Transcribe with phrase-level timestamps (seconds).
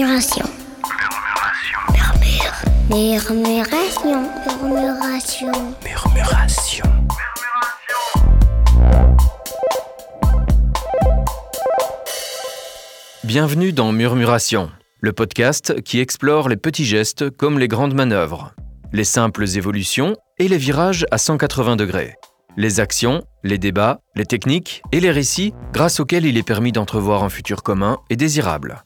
[0.00, 0.46] Murmuration.
[1.92, 3.28] Murmure.
[3.28, 4.30] Murmuration.
[4.62, 5.52] Murmuration.
[5.84, 6.84] Murmuration.
[13.24, 18.54] Bienvenue dans Murmuration, le podcast qui explore les petits gestes comme les grandes manœuvres,
[18.94, 22.14] les simples évolutions et les virages à 180 degrés,
[22.56, 27.22] les actions, les débats, les techniques et les récits grâce auxquels il est permis d'entrevoir
[27.22, 28.82] un futur commun et désirable.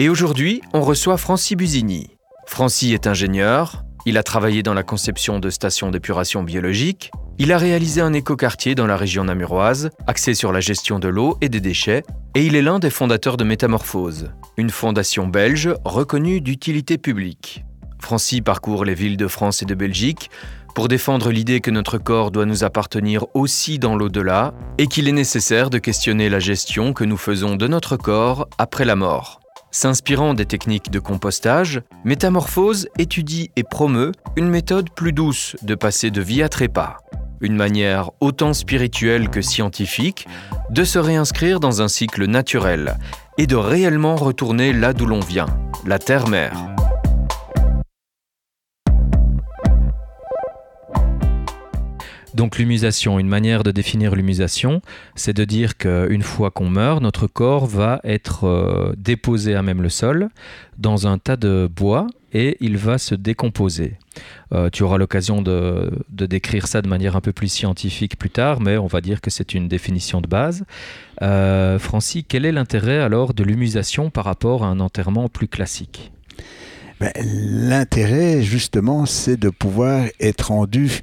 [0.00, 2.10] Et aujourd'hui, on reçoit Francis Busini.
[2.46, 7.58] Francis est ingénieur, il a travaillé dans la conception de stations d'épuration biologique, il a
[7.58, 11.58] réalisé un écoquartier dans la région namuroise, axé sur la gestion de l'eau et des
[11.58, 12.04] déchets,
[12.36, 17.64] et il est l'un des fondateurs de Métamorphose, une fondation belge reconnue d'utilité publique.
[18.00, 20.30] Francis parcourt les villes de France et de Belgique
[20.76, 25.12] pour défendre l'idée que notre corps doit nous appartenir aussi dans l'au-delà et qu'il est
[25.12, 29.37] nécessaire de questionner la gestion que nous faisons de notre corps après la mort.
[29.70, 36.10] S'inspirant des techniques de compostage, Métamorphose étudie et promeut une méthode plus douce de passer
[36.10, 36.96] de vie à trépas,
[37.42, 40.26] une manière autant spirituelle que scientifique
[40.70, 42.96] de se réinscrire dans un cycle naturel
[43.36, 45.46] et de réellement retourner là d'où l'on vient,
[45.84, 46.54] la terre-mère.
[52.38, 54.80] Donc l'humusation, une manière de définir l'humusation,
[55.16, 59.82] c'est de dire qu'une fois qu'on meurt, notre corps va être euh, déposé à même
[59.82, 60.28] le sol
[60.78, 63.94] dans un tas de bois et il va se décomposer.
[64.52, 68.60] Euh, tu auras l'occasion de, décrire ça de manière un peu plus scientifique plus tard,
[68.60, 70.62] mais on va dire que c'est une définition de base.
[71.22, 76.12] Euh, Francis, quel est l'intérêt alors de l'humusation par rapport à un enterrement plus classique?
[77.00, 81.02] Ben, L'intérêt, justement, c'est de pouvoir être rendu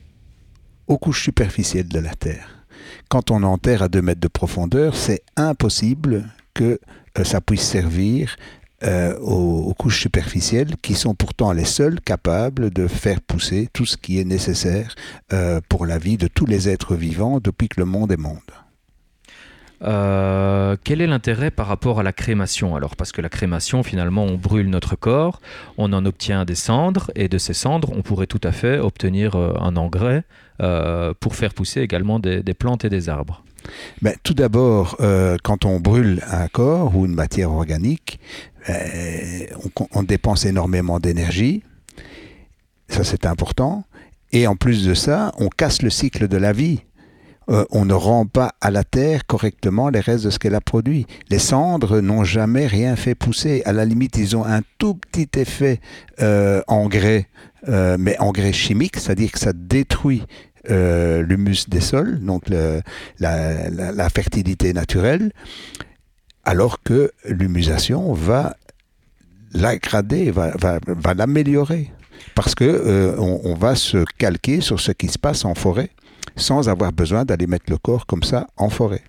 [0.88, 2.66] aux couches superficielles de la Terre.
[3.10, 6.80] Quand on enterre à 2 mètres de profondeur, c'est impossible que
[7.18, 8.36] euh, ça puisse servir
[8.84, 13.98] euh, aux, couches superficielles qui sont pourtant les seules capables de faire pousser tout ce
[13.98, 14.96] qui est nécessaire
[15.34, 18.40] euh, pour la vie de tous les êtres vivants depuis que le monde est monde.
[19.82, 24.70] Quel est l'intérêt par rapport à la crémation Parce que la crémation, finalement, on brûle
[24.70, 25.42] notre corps,
[25.78, 29.36] on en obtient des cendres, et de ces cendres, on pourrait tout à fait obtenir
[29.36, 30.24] un engrais
[30.62, 33.44] euh, pour faire pousser également des, plantes et des arbres.
[34.02, 34.98] Ben, tout d'abord,
[35.44, 38.20] quand on brûle un corps ou une matière organique,
[38.68, 41.64] on, on dépense énormément d'énergie.
[42.90, 43.86] Ça, c'est important.
[44.32, 46.82] Et en plus de ça, on casse le cycle de la vie.
[47.50, 50.62] Euh, on ne rend pas à la terre correctement les restes de ce qu'elle a
[50.62, 51.06] produit.
[51.30, 53.62] Les cendres n'ont jamais rien fait pousser.
[53.66, 55.80] À la limite, ils ont un tout petit effet
[56.22, 57.28] euh, engrais,
[57.68, 60.24] euh, mais engrais chimique, c'est-à-dire que ça détruit
[60.68, 65.32] l'humus des sols, donc la, fertilité naturelle,
[66.44, 68.58] alors que l'humusation va
[69.54, 70.58] l'aggrader, va,
[71.16, 71.92] l'améliorer,
[72.34, 75.92] parce que on va se calquer sur ce qui se passe en forêt
[76.36, 79.04] sans avoir besoin d'aller mettre le corps comme ça en forêt.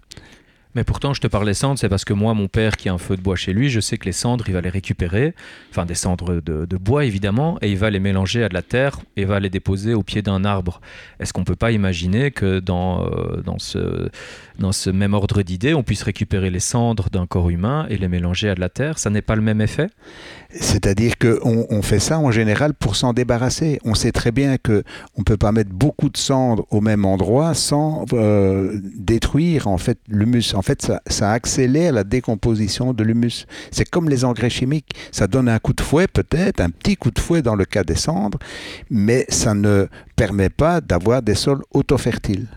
[0.77, 2.93] Mais pourtant, je te parle des cendres, c'est parce que moi, mon père qui a
[2.93, 5.35] un feu de bois chez lui, je sais que les cendres, il va les récupérer,
[5.71, 9.01] enfin des cendres de, bois évidemment, et il va les mélanger à de la terre
[9.17, 10.83] et va les déposer au pied d'un arbre.
[11.19, 14.11] Est-ce qu'on ne peut pas imaginer que dans, euh, dans, ce,
[14.59, 18.09] dans ce même ordre d'idées, on puisse récupérer les cendres d'un corps humain et les
[18.09, 18.99] mélanger à de la terre?
[18.99, 19.89] Ça n'est pas le même effet?
[20.51, 23.79] C'est-à-dire qu'on on fait ça en général pour s'en débarrasser.
[23.85, 24.85] On sait très bien que
[25.17, 29.99] on peut pas mettre beaucoup de cendres au même endroit sans euh, détruire en fait
[30.09, 30.55] l'humus.
[30.55, 33.47] En fait, ça, accélère la décomposition de l'humus.
[33.71, 34.91] C'est comme les engrais chimiques.
[35.13, 37.85] Ça donne un coup de fouet peut-être, un petit coup de fouet dans le cas
[37.85, 38.39] des cendres,
[38.91, 42.49] mais ça ne permet pas d'avoir des sols autofertiles.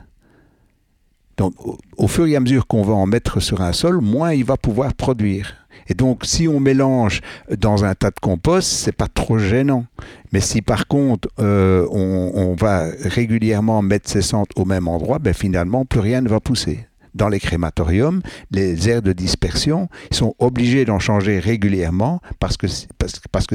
[1.38, 1.54] Donc,
[1.96, 4.58] au fur et à mesure qu'on va en mettre sur un sol, moins il va
[4.58, 5.56] pouvoir produire.
[5.88, 7.22] Et donc, si on mélange
[7.58, 9.86] dans un tas de compost, c'est pas trop gênant.
[10.34, 15.34] Mais si par contre euh, on, va régulièrement mettre ses centres au même endroit, ben
[15.34, 16.89] finalement plus rien ne va pousser.
[17.14, 18.22] Dans les crématoriums,
[18.52, 22.68] les aires de dispersion sont obligés d'en changer régulièrement parce que,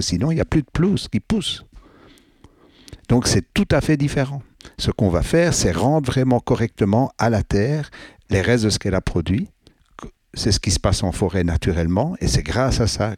[0.01, 1.65] sinon il n'y a plus de pelouse qui pousse.
[3.09, 4.43] Donc c'est tout à fait différent.
[4.79, 7.91] Ce qu'on va faire, c'est rendre vraiment correctement à la terre
[8.31, 9.49] les restes de ce qu'elle a produit
[10.35, 13.15] c'est ce qui se passe en forêt naturellement, et c'est grâce à ça,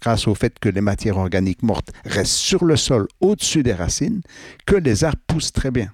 [0.00, 4.20] grâce au fait que les matières organiques mortes restent sur le sol au-dessus des racines,
[4.66, 5.92] que les arbres poussent très bien.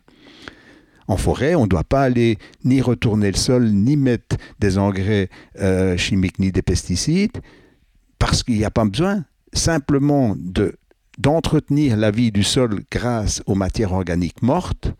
[1.09, 5.29] En forêt, on ne doit pas aller ni retourner le sol, ni mettre des engrais
[5.61, 7.39] euh, chimiques, ni des pesticides,
[8.19, 9.25] parce qu'il n'y a pas besoin.
[9.53, 10.77] Simplement de,
[11.19, 14.93] d'entretenir la vie du sol grâce aux matières organiques mortes,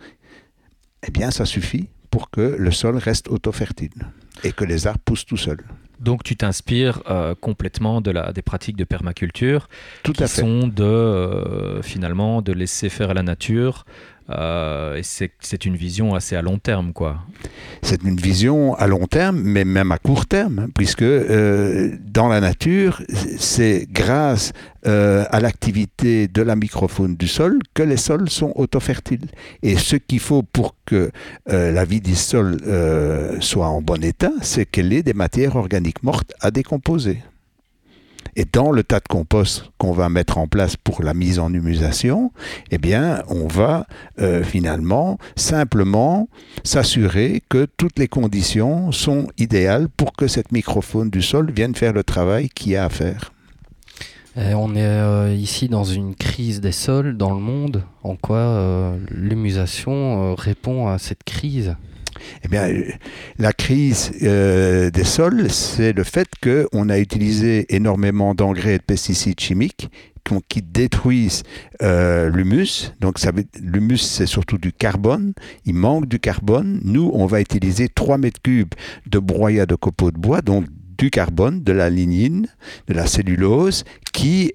[1.07, 4.07] eh bien, ça suffit pour que le sol reste auto-fertile.
[4.45, 5.65] et que les arbres poussent tout seuls.
[6.01, 9.69] Donc tu t'inspires euh, complètement de la, des pratiques de permaculture
[10.03, 10.41] Tout qui à fait.
[10.41, 13.85] sont de euh, finalement de laisser faire à la nature.
[14.31, 17.19] Euh, c'est une vision assez à long terme, quoi.
[17.83, 22.29] C'est une vision à long terme, mais même à court terme, hein, puisque euh, dans
[22.29, 23.03] la nature,
[23.39, 24.53] c'est grâce
[24.87, 29.27] euh, à l'activité de la microfaune du sol que les sols sont autofertiles.
[29.63, 31.11] Et ce qu'il faut pour que
[31.47, 32.59] la vie du sol
[33.41, 37.19] soit en bon état, c'est qu'elle ait des matières organiques mortes à décomposer.
[38.35, 41.53] Et dans le tas de compost qu'on va mettre en place pour la mise en
[41.53, 42.33] humusation,
[42.71, 43.87] eh bien, on va
[44.21, 46.29] euh, finalement simplement
[46.65, 51.93] s'assurer que toutes les conditions sont idéales pour que cette microfaune du sol vienne faire
[51.93, 53.33] le travail qu'il y a à faire.
[54.37, 57.85] Et on est euh, ici dans une crise des sols dans le monde.
[58.03, 61.77] En quoi euh, l'humusation euh, répond à cette crise?
[62.45, 62.69] Eh bien,
[63.39, 68.83] la crise euh, des sols, c'est le fait qu'on a utilisé énormément d'engrais et de
[68.83, 69.89] pesticides chimiques
[70.49, 71.43] qui, détruisent
[71.83, 72.93] euh, l'humus.
[73.01, 73.19] Donc,
[73.61, 75.33] l'humus, c'est surtout du carbone.
[75.65, 76.81] Il manque du carbone.
[76.85, 78.75] Nous, on va utiliser 3 mètres cubes
[79.07, 80.67] de broyat de copeaux de bois, donc
[80.99, 82.47] du carbone, de la lignine,
[82.87, 84.53] de la cellulose, qui,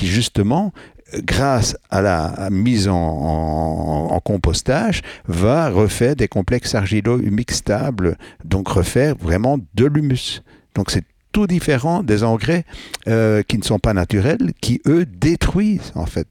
[0.00, 0.72] justement,
[1.16, 9.58] grâce à la mise en, compostage, va refaire des complexes argilo-humiques stables, donc refaire vraiment
[9.74, 10.42] de l'humus.
[10.74, 12.64] Donc c'est tout différent des engrais
[13.06, 16.26] euh, qui ne sont pas naturels, qui eux détruisent en fait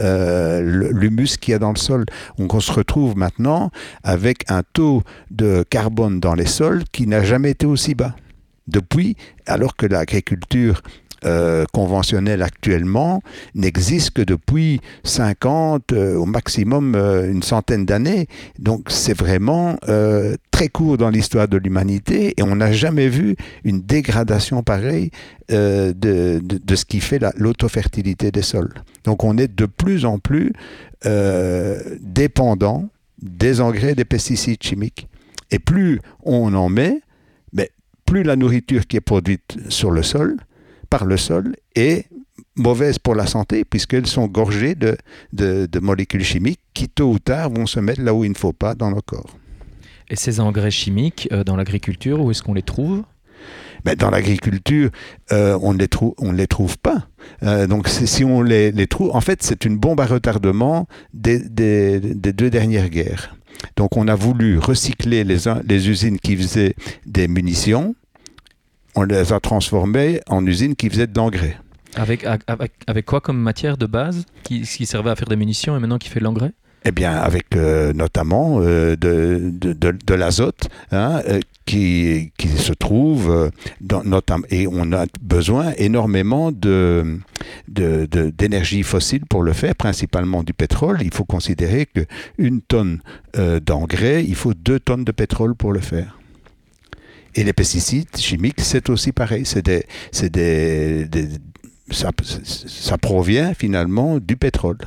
[0.00, 2.04] euh, l'humus qu'il y a dans le sol.
[2.38, 3.70] Donc on se retrouve maintenant
[4.02, 8.14] avec un taux de carbone dans les sols qui n'a jamais été aussi bas.
[8.68, 9.16] Depuis,
[9.46, 10.82] alors que l'agriculture
[11.24, 13.22] euh, conventionnelle actuellement
[13.54, 18.26] n'existe que depuis 50, euh, au maximum euh, une centaine d'années.
[18.58, 19.76] Donc c'est vraiment
[20.50, 25.10] très court dans l'histoire de l'humanité et on n'a jamais vu une dégradation pareille
[25.48, 26.40] de,
[26.74, 28.74] ce qui fait la- l'autofertilité des sols.
[29.04, 30.52] Donc on est de plus en plus
[32.00, 32.88] dépendant
[33.22, 35.08] des engrais des pesticides chimiques.
[35.50, 37.00] Et plus on en met,
[37.52, 37.70] mais
[38.06, 40.36] plus la nourriture qui est produite sur le sol,
[40.90, 42.06] par le sol, est
[42.56, 44.96] mauvaise pour la santé, puisqu'elles sont gorgées de,
[45.32, 48.36] de- de molécules chimiques qui, tôt ou tard, vont se mettre là où il ne
[48.36, 49.36] faut pas dans le corps.
[50.08, 53.02] Et ces engrais chimiques euh, dans l'agriculture, où est-ce qu'on les trouve?
[53.86, 54.90] Mais dans l'agriculture,
[55.32, 55.88] euh, on ne les
[56.20, 57.08] ne les trouve pas.
[57.42, 61.38] Euh, donc si on les, les trouve, en fait, c'est une bombe à retardement des,
[61.38, 63.36] des- des deux dernières guerres.
[63.76, 65.36] Donc on a voulu recycler les,
[65.66, 66.74] les usines qui faisaient
[67.06, 67.94] des munitions,
[68.94, 71.56] on les a transformées en usines qui faisaient de l'engrais.
[71.96, 75.76] avec, avec, avec quoi comme matière de base qui, qui servait à faire des munitions
[75.76, 76.52] et maintenant qui fait de l'engrais?
[76.86, 82.48] Eh bien, avec euh, notamment euh, de, de, de- de l'azote hein, euh, qui, qui
[82.48, 83.50] se trouve
[83.82, 87.18] dans notam- et on a besoin énormément de
[87.68, 90.98] d'énergie fossile pour le faire, principalement du pétrole.
[91.02, 92.00] Il faut considérer que
[92.38, 93.00] une tonne
[93.64, 96.18] d'engrais, il faut deux tonnes de pétrole pour le faire.
[97.34, 99.44] Et les pesticides chimiques, c'est aussi pareil.
[99.46, 99.84] C'est des,
[100.30, 101.28] des, des-
[101.92, 104.78] ça, provient finalement du pétrole.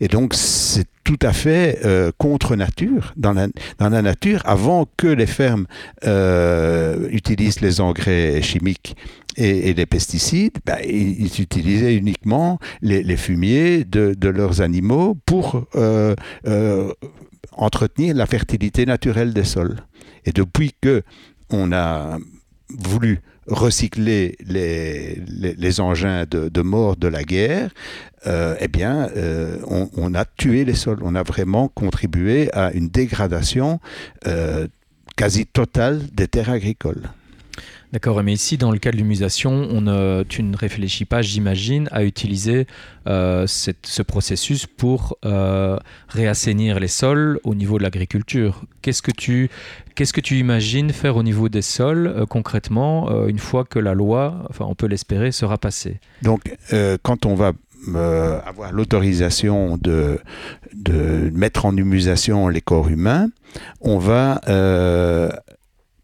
[0.00, 3.12] Et donc, c'est tout à fait euh, contre nature.
[3.16, 3.48] Dans la,
[3.78, 5.66] dans la nature, avant que les fermes
[6.04, 8.96] euh, utilisent les engrais chimiques
[9.36, 16.14] et, les pesticides, ben, ils, utilisaient uniquement les, fumiers de, de leurs animaux pour euh,
[17.52, 19.80] entretenir la fertilité naturelle des sols.
[20.24, 21.02] Et depuis que
[21.52, 22.18] on a
[22.68, 27.70] voulu recycler les, engins de, mort de la guerre,
[28.26, 31.00] euh, eh bien, euh, on, on a tué les sols.
[31.02, 33.80] On a vraiment contribué à une dégradation
[34.26, 34.68] euh,
[35.16, 37.10] quasi totale des terres agricoles.
[37.92, 39.68] D'accord, mais ici, dans le cas de l'humusation,
[40.26, 42.66] tu ne réfléchis pas, j'imagine, à utiliser
[43.06, 45.76] euh, ce processus pour euh,
[46.08, 48.62] réassainir les sols au niveau de l'agriculture.
[48.80, 53.92] Qu'est-ce que tu imagines faire au niveau des sols euh, concrètement une fois que la
[53.92, 56.00] loi, enfin on peut l'espérer, sera passée?
[56.22, 56.56] Donc,
[57.02, 57.52] quand on va
[58.46, 60.18] avoir l'autorisation de,
[60.72, 63.28] de mettre en humusation les corps humains,
[63.82, 64.40] on va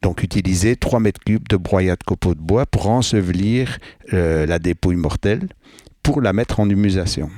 [0.02, 3.78] donc utiliser 3 mètres cubes de broyat de copeaux de bois pour ensevelir
[4.12, 5.48] euh, la dépouille mortelle
[6.02, 7.30] pour la mettre en humusation.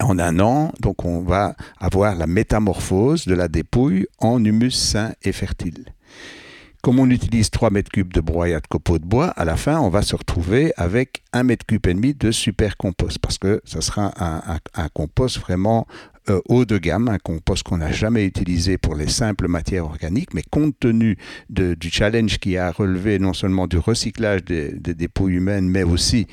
[0.00, 5.12] En un an, donc on va avoir la métamorphose de la dépouille en humus sain
[5.22, 5.86] et fertile.
[6.82, 9.80] Comme on utilise 3 mètres cubes de broyat de copeaux de bois, à la fin,
[9.80, 13.62] on va se retrouver avec 1 mètre cube et demi de super compost parce que
[13.64, 14.12] ça sera
[14.74, 15.86] un compost vraiment
[16.30, 20.32] euh, haut de gamme, un compost qu'on n'a jamais utilisé pour les simples matières organiques,
[20.32, 21.18] mais compte tenu
[21.50, 26.26] du challenge qui a relevé non seulement du recyclage des, dépôts humaines, mais aussi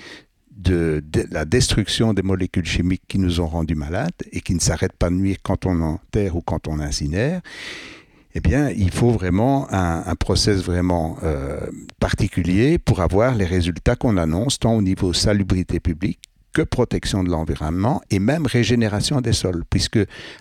[0.56, 4.60] de, de, la destruction des molécules chimiques qui nous ont rendus malades et qui ne
[4.60, 7.42] s'arrêtent pas de nuire quand on enterre ou quand on incinère,
[8.34, 11.60] eh bien, il faut vraiment un, un process vraiment euh,
[12.00, 17.30] particulier pour avoir les résultats qu'on annonce, tant au niveau salubrité publique que protection de
[17.30, 20.00] l'environnement et même régénération des sols, puisque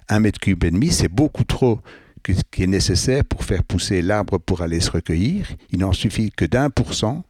[0.08, 1.80] un mètre cube et demi, c'est beaucoup trop
[2.22, 5.46] que, qui est nécessaire pour faire pousser l'arbre pour aller se recueillir.
[5.70, 7.24] Il n'en suffit que d'un pour cent,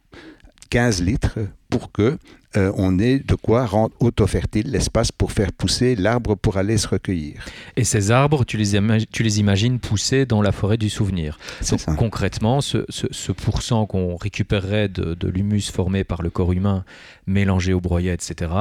[0.69, 1.39] 15 litres,
[1.71, 2.17] pour que
[2.57, 6.85] euh, on ait de quoi rendre auto-fertile l'espace pour faire pousser l'arbre pour aller se
[6.89, 7.45] recueillir.
[7.77, 11.39] Et ces arbres, tu les, imag tu les imagines pousser dans la forêt du souvenir.
[11.61, 11.93] C'est Donc, ça.
[11.95, 16.83] concrètement, ce, ce, ce pourcent qu'on récupérerait de, de l'humus formé par le corps humain
[17.25, 18.51] mélangé au broyat, etc.,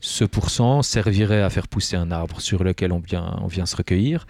[0.00, 3.76] ce pourcent servirait à faire pousser un arbre sur lequel on vient, on vient se
[3.76, 4.26] recueillir.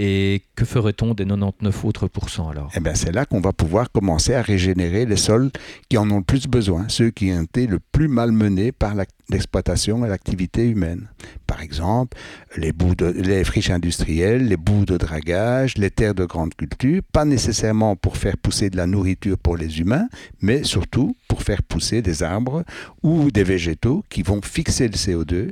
[0.00, 2.70] Et que ferait-on des 99 autres pourcents alors?
[2.76, 5.50] Eh bien, c'est là qu'on va pouvoir commencer à régénérer les sols
[5.88, 8.94] qui en ont le plus besoin, ceux qui ont été le plus malmenés par
[9.28, 11.08] l'exploitation et l'activité humaine.
[11.48, 12.16] Par exemple,
[12.56, 12.72] les,
[13.16, 18.16] les friches industrielles, les bouts de dragage, les terres de grande culture, pas nécessairement pour
[18.16, 20.06] faire pousser de la nourriture pour les humains,
[20.40, 22.62] mais surtout pour faire pousser des arbres
[23.02, 25.50] ou des végétaux qui vont fixer le CO2.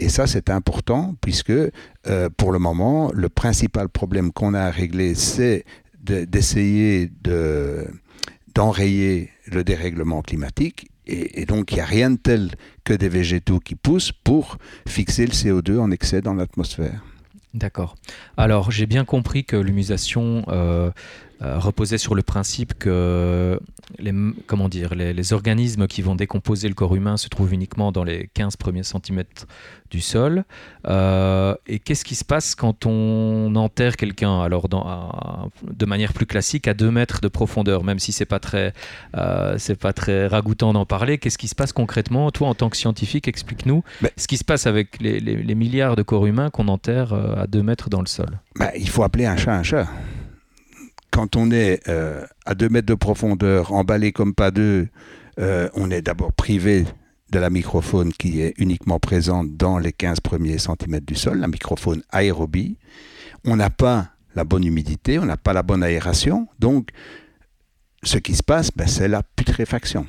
[0.00, 4.70] Et ça, c'est important puisque euh, pour le moment, le principal problème qu'on a à
[4.70, 5.64] régler, c'est
[6.00, 7.86] de- d'essayer de,
[8.54, 10.88] d'enrayer le dérèglement climatique.
[11.06, 12.50] Et, et donc, il n'y a rien de tel
[12.84, 17.02] que des végétaux qui poussent pour fixer le CO2 en excès dans l'atmosphère.
[17.54, 17.96] D'accord.
[18.36, 20.90] Alors, j'ai bien compris que l'humusation euh,
[21.42, 23.60] euh, reposait sur le principe que
[23.98, 24.12] les,
[24.46, 28.02] comment dire, les, les organismes qui vont décomposer le corps humain se trouvent uniquement dans
[28.04, 29.46] les 15 premiers centimètres
[29.90, 30.44] du sol.
[30.86, 34.40] Euh, et qu'est-ce qui se passe quand on enterre quelqu'un?
[34.42, 38.24] Alors, dans, à- de manière plus classique, à 2 mètres de profondeur, même si c'est
[38.26, 38.72] pas très,
[39.16, 42.30] euh, c'est pas très ragoûtant d'en parler, qu'est-ce qui se passe concrètement?
[42.30, 43.82] Toi, en tant que scientifique, explique-nous
[44.16, 47.46] ce qui se passe avec les, les- les milliards de corps humains qu'on enterre à
[47.46, 48.40] 2 mètres dans le sol.
[48.58, 49.86] Ben, il faut appeler un chat un chat.
[51.10, 54.88] Quand on est euh, à 2 mètres de profondeur, emballé comme pas deux,
[55.38, 56.84] euh, on est d'abord privé
[57.30, 61.48] de la microfaune qui est uniquement présente dans les 15 premiers centimètres du sol, la
[61.48, 62.76] microfaune aérobie.
[63.44, 66.48] On n'a pas la bonne humidité, on n'a pas la bonne aération.
[66.58, 66.90] Donc,
[68.02, 70.06] ce qui se passe, ben, c'est la putréfaction.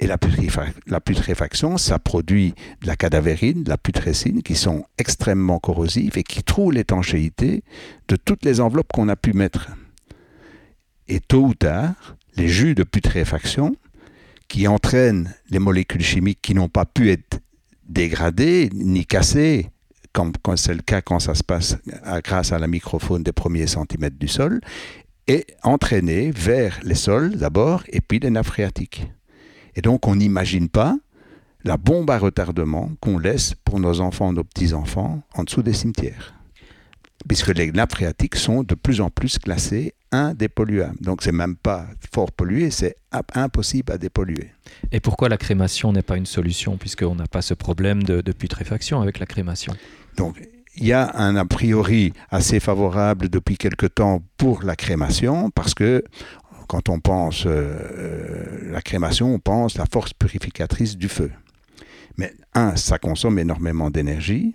[0.00, 0.18] Et la,
[0.88, 6.24] la putréfaction, ça produit de la cadavérine, de la putrécine, qui sont extrêmement corrosives et
[6.24, 7.62] qui trouent l'étanchéité
[8.08, 9.70] de toutes les enveloppes qu'on a pu mettre.
[11.12, 13.76] Et tôt ou tard, les jus de putréfaction,
[14.48, 17.38] qui entraînent les molécules chimiques qui n'ont pas pu être
[17.86, 19.68] dégradées ni cassées,
[20.14, 21.76] comme, c'est le cas quand ça se passe
[22.24, 24.62] grâce à la microfaune des premiers centimètres du sol,
[25.26, 29.06] est entraîné vers les sols d'abord et puis les nappes phréatiques.
[29.76, 30.96] Et donc on n'imagine pas
[31.62, 36.41] la bombe à retardement qu'on laisse pour nos enfants, nos petits-enfants, en dessous des cimetières.
[37.28, 40.98] Puisque les nappes phréatiques sont de plus en plus classées indépolluables.
[41.00, 42.96] Donc c'est même pas fort pollué, c'est
[43.34, 44.50] impossible à dépolluer.
[44.90, 48.32] Et pourquoi la crémation n'est pas une solution, puisqu'on n'a pas ce problème de, de
[48.32, 49.74] putréfaction avec la crémation?
[50.16, 50.42] Donc
[50.76, 55.74] il y a un a priori assez favorable depuis quelque temps pour la crémation, parce
[55.74, 56.02] que
[56.66, 61.30] quand on pense euh, la crémation, on pense la force purificatrice du feu.
[62.16, 64.54] Mais un, ça consomme énormément d'énergie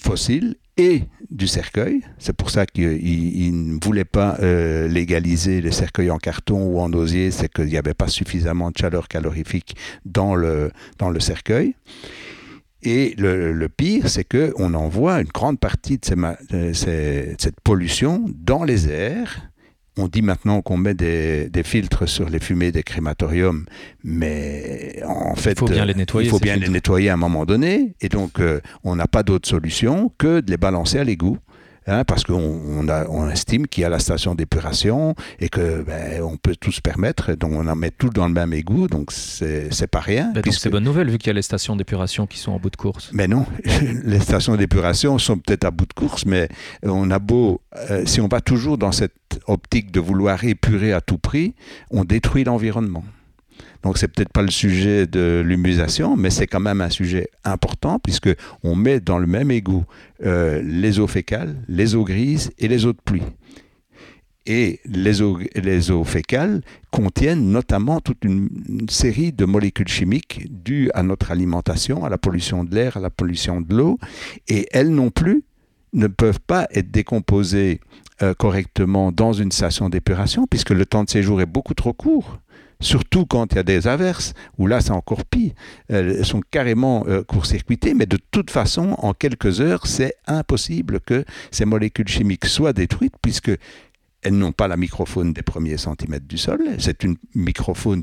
[0.00, 2.02] fossile et du cercueil.
[2.18, 6.78] C'est pour ça qu'il il ne voulait pas euh, légaliser les cercueils en carton ou
[6.80, 11.20] en osier, c'est qu'il n'y avait pas suffisamment de chaleur calorifique dans le, dans le
[11.20, 11.74] cercueil.
[12.82, 18.88] Et le, pire, c'est qu'on envoie une grande partie de, ces- cette pollution dans les
[18.88, 19.50] airs.
[20.00, 23.66] On dit maintenant qu'on met des, des filtres sur les fumées des crématoriums,
[24.04, 27.14] mais en fait, Il faut bien les euh, nettoyer, Il faut bien les nettoyer à
[27.14, 31.00] un moment donné, et donc euh, on n'a pas d'autre solution que de les balancer
[31.00, 31.38] à l'égout.
[31.88, 32.34] Hein, parce qu'on
[32.68, 36.54] on a- on estime qu'il y a la station d'épuration et que ben, on peut
[36.54, 39.86] tout se permettre, donc on en met tout dans le même égout, donc c'est c'est
[39.88, 40.32] pas rien.
[40.42, 42.70] Puisque- c'est bonne nouvelle, vu qu'il y a les stations d'épuration qui sont en bout
[42.70, 43.10] de course.
[43.12, 43.46] mais non,
[44.04, 46.48] les stations d'épuration sont peut-être à bout de course, mais
[46.82, 49.12] on a beau, euh, si on va toujours dans cette
[49.46, 51.54] optique de vouloir épurer à tout prix,
[51.90, 53.04] on détruit l'environnement.
[53.82, 57.98] Donc c'est peut-être pas le sujet de l'humusation, mais c'est quand même un sujet important
[57.98, 58.30] puisque
[58.64, 59.84] on met dans le même égout
[60.24, 63.22] euh, les eaux fécales, les eaux grises et les eaux de pluie.
[64.46, 68.48] Et les eaux, les eaux fécales contiennent notamment toute une,
[68.88, 73.10] série de molécules chimiques dues à notre alimentation, à la pollution de l'air, à la
[73.10, 73.98] pollution de l'eau.
[74.48, 75.44] Et elles non plus
[75.92, 77.80] ne peuvent pas être décomposées
[78.22, 82.38] euh, correctement dans une station d'épuration, puisque le temps de séjour est beaucoup trop court
[82.80, 85.52] surtout quand il y a des averses, où là c'est encore pire.
[85.88, 91.24] Elles sont carrément euh, court-circuitées, mais de toute façon, en quelques heures, c'est impossible que
[91.50, 93.52] ces molécules chimiques soient détruites, puisque
[94.22, 96.60] elles n'ont pas la microfaune des premiers centimètres du sol.
[96.78, 98.02] C'est une microfaune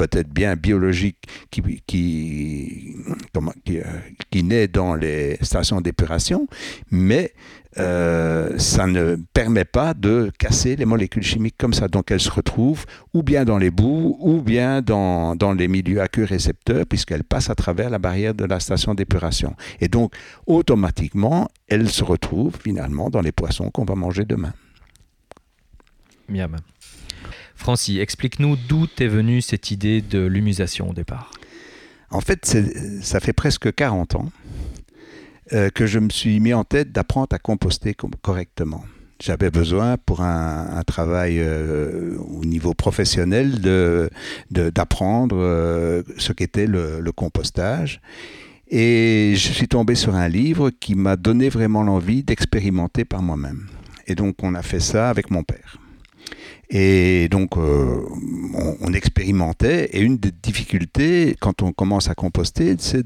[0.00, 1.18] peut-être bien biologique
[1.50, 2.96] qui, qui,
[3.36, 3.82] euh,
[4.30, 6.46] qui, naît dans les stations d'épuration,
[6.90, 7.34] mais
[7.76, 11.86] euh, ça ne permet pas de casser les molécules chimiques comme ça.
[11.88, 16.00] Donc elles se retrouvent ou bien dans les boues ou bien dans, dans les milieux
[16.00, 19.54] aqueux récepteurs puisqu'elles passent à travers la barrière de la station d'épuration.
[19.82, 20.14] Et donc
[20.46, 24.54] automatiquement, elles se retrouvent finalement dans les poissons qu'on va manger demain.
[26.26, 26.56] Miam.
[27.60, 31.30] Francis, explique-nous d'où est venue cette idée de l'humusation au départ.
[32.10, 32.56] En fait,
[33.02, 34.32] ça fait presque 40 ans
[35.52, 38.82] euh, que je me suis mis en tête d'apprendre à composter correctement.
[39.22, 43.60] J'avais besoin pour un, travail euh, au niveau professionnel
[44.50, 48.00] d'apprendre de, euh, ce qu'était le compostage.
[48.70, 53.66] Et je suis tombé sur un livre qui m'a donné vraiment l'envie d'expérimenter par moi-même.
[54.06, 55.79] Et donc on a fait ça avec mon père.
[56.72, 58.00] Et donc, euh,
[58.80, 59.90] on, expérimentait.
[59.92, 63.04] Et une des difficultés, quand on commence à composter, c'est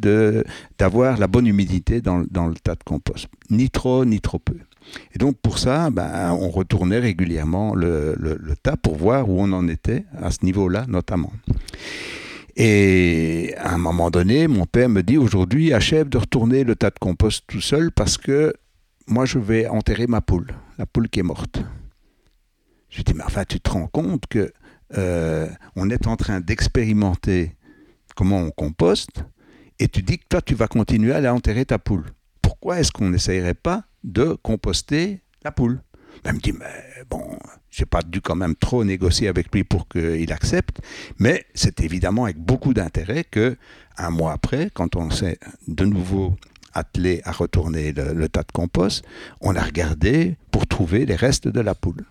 [0.78, 3.28] d'avoir la bonne humidité dans, le tas de compost.
[3.50, 4.56] Ni trop, ni trop peu.
[5.14, 9.66] Et donc, pour ça, ben, on retournait régulièrement le, tas pour voir où on en
[9.68, 11.32] était, à ce niveau-là notamment.
[12.56, 16.90] Et à un moment donné, mon père me dit aujourd'hui, achève de retourner le tas
[16.90, 18.52] de compost tout seul parce que
[19.06, 21.60] moi, je vais enterrer ma poule, la poule qui est morte.
[22.94, 24.52] Je dis, mais enfin, tu te rends compte que
[24.96, 27.56] euh, on est en train d'expérimenter
[28.14, 29.24] comment on composte,
[29.80, 32.04] et tu dis que toi, tu vas continuer à aller enterrer ta poule.
[32.40, 35.82] Pourquoi est-ce qu'on n'essayerait pas de composter la poule?
[36.22, 37.36] Ben, Elle me dit, mais bon,
[37.68, 40.80] j'ai pas dû quand même trop négocier avec lui pour qu'il accepte,
[41.18, 43.56] mais c'est évidemment avec beaucoup d'intérêt que
[43.96, 46.36] un mois après, quand on s'est de nouveau
[46.72, 49.04] attelé à retourner le tas de compost,
[49.40, 52.04] on a regardé pour trouver les restes de la poule.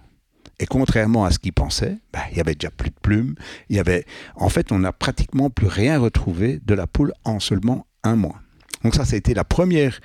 [0.60, 3.36] Et contrairement à ce qu'il pensait, bah, il y avait déjà plus de plumes.
[3.70, 7.40] Il y avait, en fait, on n'a pratiquement plus rien retrouvé de la poule en
[7.40, 8.36] seulement un mois.
[8.84, 10.00] Donc ça, ça a été la première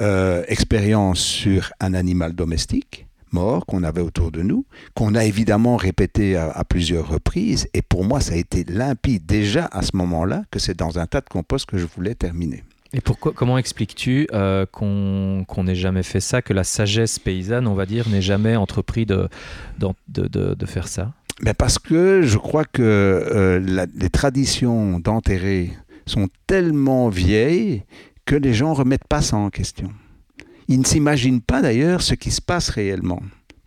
[0.00, 5.76] euh, expérience sur un animal domestique mort qu'on avait autour de nous, qu'on a évidemment
[5.76, 7.68] répété à, plusieurs reprises.
[7.74, 11.06] Et pour moi, ça a été limpide déjà à ce moment-là que c'est dans un
[11.06, 12.62] tas de compost que je voulais terminer.
[12.96, 17.74] Et pourquoi, comment expliques-tu euh, qu'on n'ait jamais fait ça, que la sagesse paysanne, on
[17.74, 19.28] va dire, n'ait jamais entrepris de,
[20.64, 21.12] faire ça?
[21.42, 25.72] Ben Parce que je crois que euh, les traditions d'enterrer
[26.06, 27.82] sont tellement vieilles
[28.24, 29.90] que les gens ne remettent pas ça en question.
[30.68, 33.20] Ils ne s'imaginent pas d'ailleurs ce qui se passe réellement,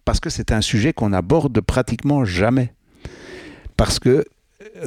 [0.05, 2.73] parce que c'est un sujet qu'on aborde pratiquement jamais.
[3.77, 4.25] Parce que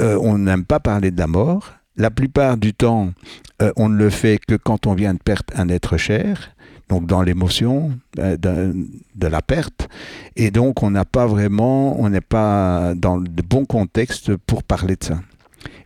[0.00, 3.12] euh, on n'aime pas parler de la mort, la plupart du temps,
[3.60, 6.54] euh, on ne le fait que quand on vient de perdre un être cher,
[6.88, 9.88] donc dans l'émotion euh, de, la perte.
[10.36, 14.96] Et donc on n'a pas vraiment, on n'est pas dans le bon contexte pour parler
[14.96, 15.20] de ça.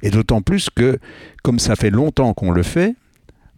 [0.03, 0.99] Et d'autant plus que,
[1.43, 2.95] comme ça fait longtemps qu'on le fait,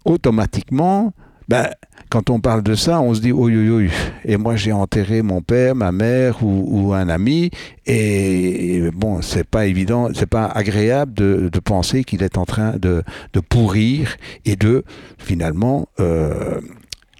[0.04, 1.12] automatiquement,
[1.48, 1.68] ben,
[2.10, 3.90] quand on parle de ça, on se dit oui, oui, oui.
[4.24, 7.50] Et moi, j'ai enterré mon père, ma mère ou, un ami.
[7.86, 13.02] Et, bon, c'est pas évident, c'est pas agréable de, penser qu'il est en train de,
[13.48, 14.84] pourrir et de
[15.18, 16.60] finalement euh,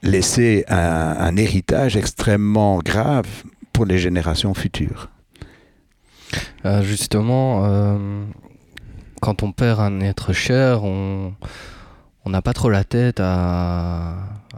[0.03, 3.27] laisser un, héritage extrêmement grave
[3.73, 5.09] pour les générations futures.
[6.65, 8.25] Euh, justement, euh,
[9.21, 11.33] quand on perd un être cher, on
[12.29, 14.17] on n'a pas trop la tête à,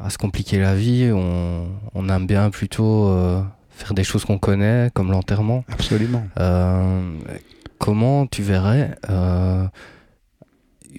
[0.08, 1.12] se compliquer la vie.
[1.14, 5.64] On, aime bien plutôt euh, faire des choses qu'on connaît, comme l'enterrement.
[5.70, 6.26] Absolument.
[6.40, 7.14] Euh,
[7.78, 9.68] comment tu verrais euh,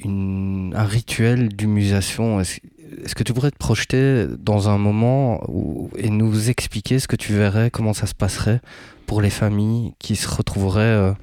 [0.05, 5.41] un rituel d'humusation Est-ce que tu pourrais te projeter dans un moment
[5.97, 8.61] et nous expliquer ce que tu verrais, comment ça se passerait
[9.07, 11.13] pour les familles qui se retrouveraient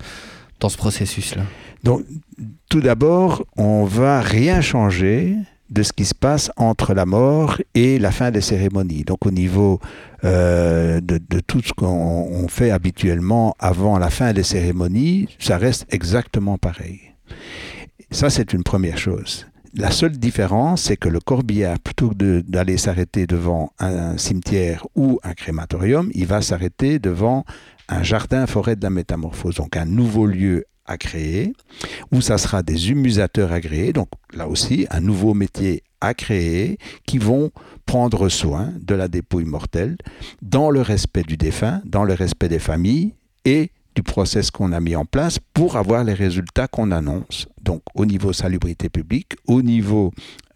[0.61, 1.43] dans ce processus-là
[1.85, 2.05] donc,
[2.69, 5.37] tout d'abord, on va rien changer
[5.71, 9.05] de ce qui se passe entre la mort et la fin des cérémonies.
[9.05, 9.81] Donc au niveau
[10.25, 16.57] euh, de, tout ce qu'on fait habituellement avant la fin des cérémonies, ça reste exactement
[16.57, 17.01] pareil.
[18.11, 19.47] Ça, c'est une première chose.
[19.75, 25.21] La seule différence, c'est que le corbillard, plutôt que d'aller s'arrêter devant un cimetière ou
[25.23, 27.45] un crématorium, il va s'arrêter devant
[27.89, 31.53] un jardin-forêt de la métamorphose, donc un nouveau lieu à créer,
[32.13, 37.19] où ça sera des humusateurs agréés, donc là aussi un nouveau métier à créer, qui
[37.19, 37.51] vont
[37.87, 39.97] prendre soin de la dépouille mortelle
[40.41, 44.81] dans le respect du défunt, dans le respect des familles et du process qu'on a
[44.81, 47.49] mis en place pour avoir les résultats qu'on annonce.
[47.61, 50.13] Donc au niveau salubrité publique, au niveau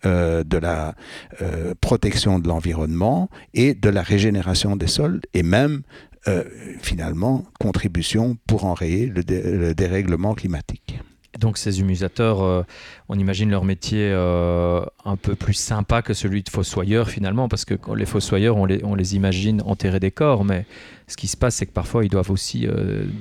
[0.06, 0.94] euh, de la
[1.40, 5.82] euh, protection de l'environnement et de la régénération des sols et même
[6.28, 6.44] euh,
[6.80, 11.00] finalement contribution pour enrayer le, dérèglement climatique.
[11.38, 12.66] Donc ces humusateurs,
[13.08, 17.74] on imagine leur métier un peu plus sympa que celui de fossoyeur finalement, parce que
[17.96, 20.66] les fossoyeurs, on les, on les imagine enterrer des corps, mais
[21.08, 22.68] ce qui se passe, c'est que parfois ils doivent aussi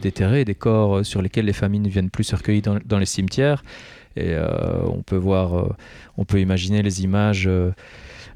[0.02, 3.64] déterrer des corps sur lesquels les familles ne viennent plus se recueillir dans les cimetières.
[4.16, 5.70] Et euh, on peut voir, euh,
[6.18, 7.72] on peut imaginer les images euh,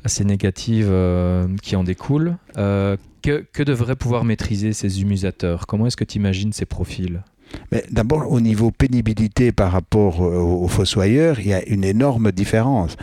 [0.04, 0.93] assez négatives
[1.62, 2.38] qui en découlent.
[3.25, 7.23] Que, devraient pouvoir maîtriser ces humusateurs Comment est-ce que tu imagines ces profils?
[7.91, 12.98] D'abord, au niveau pénibilité par rapport aux fossoyeurs, il y a une énorme différence.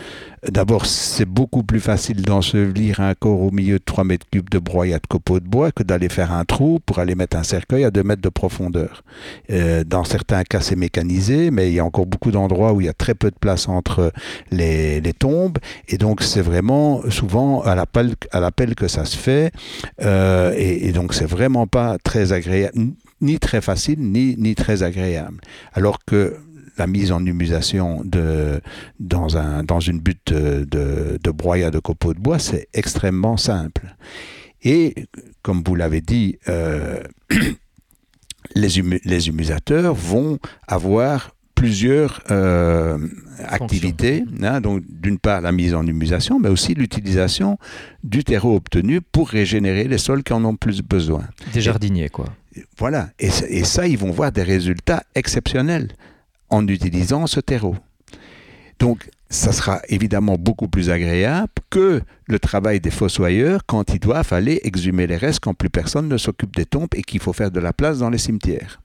[0.50, 4.58] D'abord, c'est beaucoup plus facile d'ensevelir un corps au milieu de 3 mètres cubes de
[4.58, 7.84] broyat de copeaux de bois que d'aller faire un trou pour aller mettre un cercueil
[7.84, 9.04] à 2 mètres de profondeur.
[9.50, 12.86] Euh, dans certains cas, c'est mécanisé, mais il y a encore beaucoup d'endroits où il
[12.86, 14.12] y a très peu de place entre
[14.50, 15.58] les, tombes.
[15.88, 19.52] Et donc, c'est vraiment souvent à l'appel, à que ça se fait.
[20.02, 24.82] Euh, et, et, donc, c'est vraiment pas très agréable, ni très facile, ni, ni très
[24.82, 25.40] agréable.
[25.72, 26.36] Alors que
[26.78, 28.60] la mise en humusation de,
[28.98, 33.36] dans, un, dans une butte de, de, de broyat de copeaux de bois, c'est extrêmement
[33.36, 33.94] simple.
[34.62, 34.94] Et
[35.42, 37.02] comme vous l'avez dit, euh,
[38.54, 38.68] les,
[39.04, 42.98] les, humusateurs vont avoir plusieurs euh,
[43.44, 44.24] activités.
[44.42, 47.58] Hein, donc, d'une part, la mise en humusation, mais aussi l'utilisation
[48.02, 51.24] du terreau obtenu pour régénérer les sols qui en ont plus besoin.
[51.52, 52.26] Des jardiniers, quoi.
[52.76, 53.10] Voilà.
[53.18, 55.92] Et, ça, ils vont voir des résultats exceptionnels
[56.50, 57.76] en utilisant ce terreau.
[58.78, 64.32] Donc, ça sera évidemment beaucoup plus agréable que le travail des fossoyeurs quand ils doivent
[64.32, 67.50] aller exhumer les restes quand plus personne ne s'occupe des tombes et qu'il faut faire
[67.50, 68.80] de la place dans les cimetières.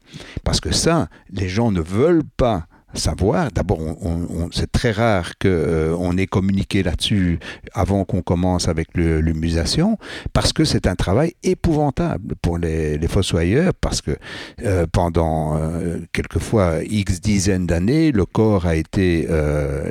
[0.46, 3.52] Parce que ça, les gens ne veulent pas savoir.
[3.52, 3.80] D'abord,
[4.52, 7.40] c'est très rare qu'on euh, ait communiqué là-dessus
[7.74, 9.98] avant qu'on commence avec l'humusation,
[10.34, 14.12] parce que c'est un travail épouvantable pour les, fossoyeurs, parce que
[14.64, 19.28] euh, pendant euh, quelquefois X dizaines d'années, le corps a été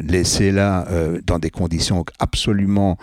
[0.03, 0.87] laissé là
[1.25, 2.97] dans des conditions absolument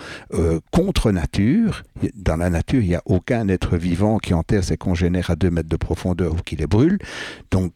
[0.71, 1.84] contre nature.
[2.15, 5.49] Dans la nature, il n'y a aucun être vivant qui enterre ses congénères à 2
[5.49, 6.97] mètres de profondeur ou qui les brûle.
[7.51, 7.73] Donc,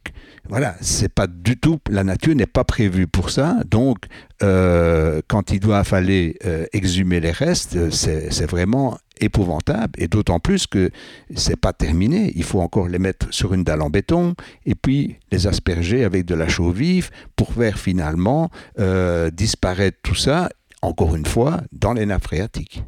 [0.50, 3.58] voilà, c'est pas du tout, la nature n'est pas prévue pour ça.
[3.70, 3.98] Donc,
[4.42, 9.94] euh, quand il doit falloir euh, exhumer les restes, c'est vraiment épouvantable.
[9.98, 10.90] Et d'autant plus que
[11.36, 12.32] c'est pas terminé.
[12.36, 16.26] Il faut encore les mettre sur une dalle en béton et puis les asperger avec
[16.26, 20.50] de la chaux vive pour faire finalement euh, disparaître tout ça,
[20.82, 22.84] encore une fois, dans les nappes phréatiques.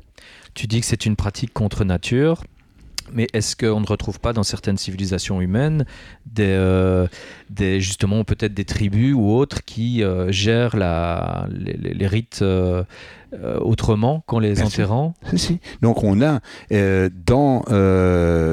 [0.53, 2.43] Tu dis que c'est une pratique contre nature.
[3.13, 5.86] Mais est-ce qu'on ne retrouve pas dans certaines civilisations humaines
[6.26, 7.08] des, euh,
[7.50, 12.84] des justement peut-être des tribus ou autres qui euh, gèrent la, les, rites euh,
[13.62, 15.13] autrement qu'en les enterrant?
[15.36, 16.39] Si, Donc on a
[17.26, 17.63] dans,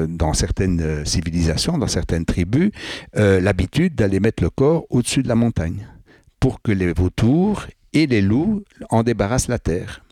[0.07, 2.71] dans certaines civilisations, dans certaines tribus,
[3.13, 5.87] l'habitude d'aller mettre le corps au-dessus de la montagne
[6.39, 10.03] pour que les vautours et les loups en débarrassent la terre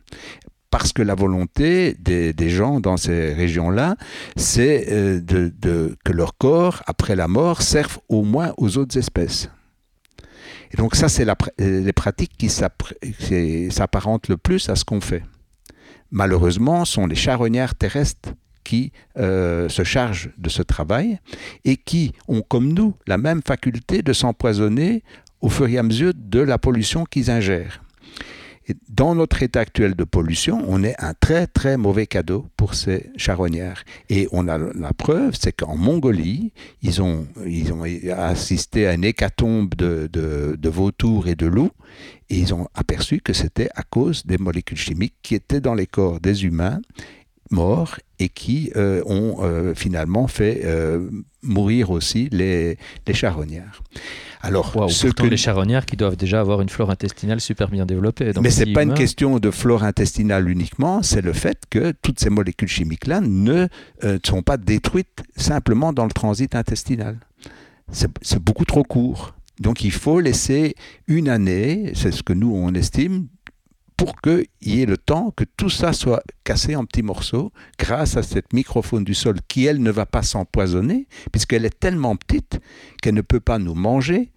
[0.77, 3.95] parce que la volonté des, gens dans ces régions-là,
[4.35, 5.21] c'est euh,
[6.03, 9.49] que leur corps, après la mort, serve au moins aux autres espèces.
[10.71, 11.25] Et donc ça, c'est
[11.59, 15.23] les pratiques qui s'apparentent le plus à ce qu'on fait.
[16.11, 18.33] Malheureusement, sont les charognards terrestres
[18.65, 21.19] qui euh, se chargent de ce travail
[21.63, 25.03] et qui ont, comme nous, la même faculté de s'empoisonner
[25.39, 27.84] au fur et à mesure de la pollution qu'ils ingèrent
[28.89, 33.11] dans notre état actuel de pollution, on est un très très mauvais cadeau pour ces
[33.17, 33.83] charognards.
[34.09, 36.51] Et on a la preuve, c'est qu'en Mongolie,
[36.81, 37.27] ils ont,
[38.17, 41.71] assisté à une hécatombe de, vautours et de loups,
[42.29, 45.87] et ils ont aperçu que c'était à cause des molécules chimiques qui étaient dans les
[45.87, 46.81] corps des humains
[47.51, 51.09] morts et qui euh, ont euh, finalement fait euh,
[51.41, 53.81] mourir aussi les, les charognards.
[54.41, 58.31] Alors, ce que les charognards qui doivent déjà avoir une flore intestinale super bien développée.
[58.41, 62.29] Mais c'est pas une question de flore intestinale uniquement, c'est le fait que toutes ces
[62.29, 63.67] molécules chimiques-là ne
[64.23, 67.17] sont pas détruites simplement dans le transit intestinal.
[67.91, 69.33] C'est beaucoup trop court.
[69.59, 70.75] Donc il faut laisser
[71.07, 73.27] une année, c'est ce que nous on estime,
[73.97, 78.17] pour qu'il y ait le temps que tout ça soit cassé en petits morceaux grâce
[78.17, 82.59] à cette microfaune du sol qui, elle, ne va pas s'empoisonner puisqu'elle est tellement petite
[83.01, 84.31] qu'elle ne peut pas nous manger.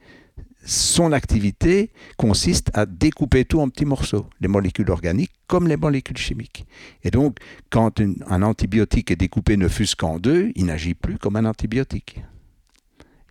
[0.64, 6.18] Son activité consiste à découper tout en petits morceaux, les molécules organiques comme les molécules
[6.18, 6.66] chimiques.
[7.02, 7.38] Et donc,
[7.70, 12.22] quand un antibiotique est découpé ne fût-ce qu'en deux, il n'agit plus comme un antibiotique.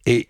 [0.07, 0.29] Et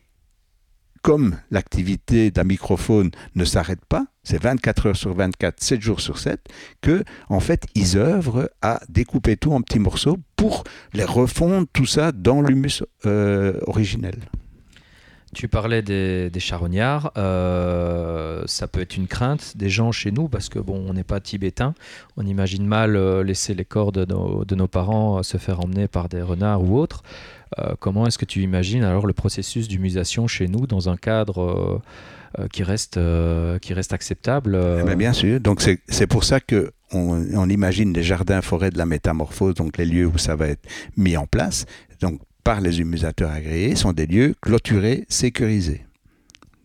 [1.02, 6.20] comme l'activité d'un microphone ne s'arrête pas, c'est 24 heures sur 24, 7 jours sur
[6.20, 6.42] 7,
[6.82, 11.86] que en fait ils œuvrent à découper tout en petits morceaux pour les refondre tout
[11.86, 14.20] ça dans l'humus euh, originel.
[15.34, 20.50] Tu parlais des, charognards, euh, ça peut être une crainte des gens chez nous parce
[20.50, 21.74] que bon, on n'est pas tibétain,
[22.18, 25.88] on imagine mal euh, laisser les corps de nos, de nos parents se faire emmener
[25.88, 27.02] par des renards ou autres.
[27.80, 31.82] Comment est-ce que tu imagines alors le processus d'humusation chez nous dans un cadre
[32.52, 33.00] qui, reste,
[33.62, 38.42] qui reste acceptable eh Bien sûr, donc c'est pour ça que on, imagine les jardins
[38.42, 41.66] forêts de la métamorphose, donc les lieux où ça va être mis en place,
[42.00, 45.86] donc par les humusateurs agréés, sont des lieux clôturés, sécurisés.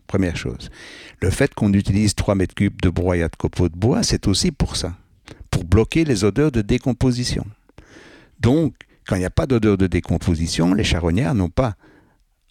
[0.06, 0.70] Première chose.
[1.20, 4.52] Le fait qu'on utilise 3 mètres cubes de broyat de copeaux de bois, c'est aussi
[4.52, 4.94] pour ça,
[5.50, 7.44] pour bloquer les odeurs de décomposition.
[8.38, 8.74] Donc,
[9.06, 11.74] quand il n'y a pas d'odeur de décomposition, les charognards n'ont pas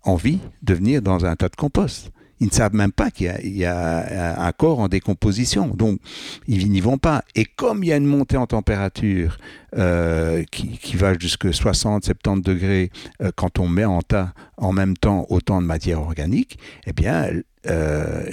[0.03, 2.11] envie de venir dans un tas de compost.
[2.41, 5.99] Ils ne savent même pas qu'il y, a un corps en décomposition, donc
[6.47, 7.23] ils n'y vont pas.
[7.35, 9.37] Et comme il y a une montée en température
[9.77, 12.89] euh, qui, va jusqu'à 60-70 degrés
[13.21, 17.29] euh, quand on met en tas en même temps autant de matière organique, eh bien,
[17.67, 18.23] euh,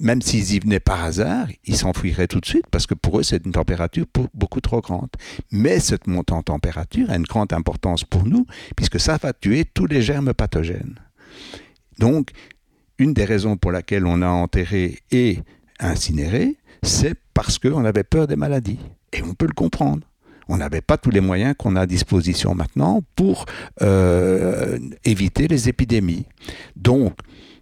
[0.00, 3.22] même s'ils y venaient par hasard, ils s'enfuiraient tout de suite parce que pour eux,
[3.22, 5.10] c'est une température beaucoup trop grande.
[5.52, 9.66] Mais cette montée en température a une grande importance pour nous puisque ça va tuer
[9.72, 10.98] tous les germes pathogènes.
[11.98, 12.30] Donc,
[13.02, 15.40] une des raisons pour laquelle on a enterré et
[15.80, 18.78] incinéré, c'est parce qu'on avait peur des maladies.
[19.12, 20.06] Et on peut le comprendre.
[20.48, 23.46] On n'avait pas tous les moyens qu'on a à disposition maintenant pour
[23.80, 26.26] euh, éviter les épidémies.
[26.76, 27.14] Donc,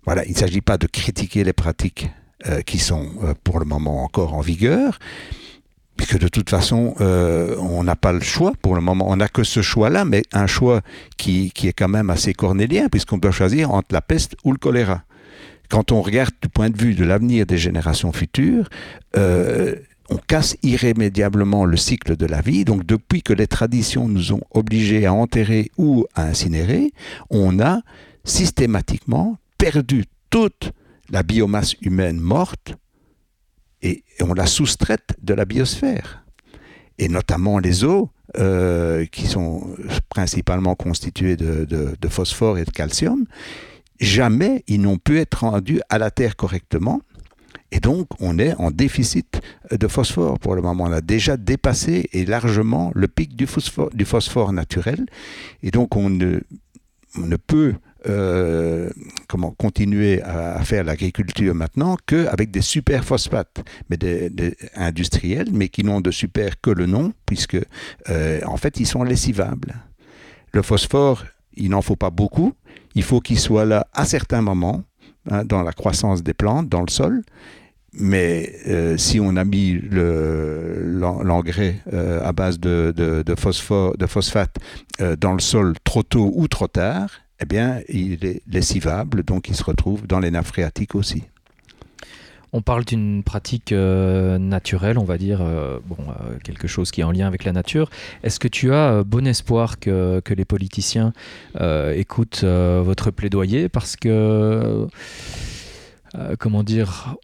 [0.05, 2.11] voilà, il ne s'agit pas de critiquer les pratiques
[2.47, 4.99] euh, qui sont euh, pour le moment encore en vigueur,
[5.97, 9.07] puisque de toute façon, on n'a pas le choix pour le moment.
[9.09, 10.81] On n'a que ce choix-là, mais un choix
[11.19, 14.59] qui, qui, est quand même assez cornélien, puisqu'on doit choisir entre la peste ou le
[14.59, 15.03] choléra.
[15.71, 18.69] Quand on regarde du point de vue de l'avenir des générations futures,
[20.11, 22.65] on casse irrémédiablement le cycle de la vie.
[22.65, 26.93] Donc depuis que les traditions nous ont obligés à enterrer ou à incinérer,
[27.31, 27.81] on a
[28.25, 30.73] systématiquement perdu toute
[31.11, 32.75] la biomasse humaine morte
[33.83, 36.25] et, on la soustraite de la biosphère.
[36.99, 39.75] Et notamment les eaux, euh, qui sont
[40.09, 43.25] principalement constituées de, phosphore et de calcium,
[44.01, 47.01] jamais ils n'ont pu être rendus à la Terre correctement.
[47.73, 50.85] Et donc, on est en déficit de phosphore pour le moment.
[50.85, 55.07] On a déjà dépassé et largement le pic du phosphore, naturel.
[55.63, 56.41] Et donc, on ne,
[57.37, 57.75] peut
[58.09, 58.91] euh,
[59.29, 65.85] comment continuer à, faire l'agriculture maintenant qu'avec des super phosphates, mais des, industriels, mais qui
[65.85, 67.59] n'ont de super que le nom, puisque
[68.09, 69.75] euh, en fait ils sont lessivables.
[70.53, 72.55] Le phosphore, il n'en faut pas beaucoup,
[72.95, 74.83] il faut qu'il soit là à certains moments
[75.31, 77.23] hein, dans la croissance des plantes, dans le sol.
[77.93, 83.25] Mais euh, si on a mis l'engrais à base de,
[84.07, 84.57] phosphate
[85.19, 89.57] dans le sol trop tôt ou trop tard, eh bien, il est lessivable, donc il
[89.57, 91.25] se retrouve dans les nappes phréatiques aussi.
[92.53, 97.01] On parle d'une pratique euh, naturelle, on va dire, euh, bon, euh, quelque chose qui
[97.01, 97.91] est en lien avec la nature.
[98.25, 101.13] Est-ce que tu as bon espoir que, que les politiciens
[101.95, 103.69] écoutent votre plaidoyer?
[103.69, 104.87] Parce que,
[106.39, 107.17] comment dire,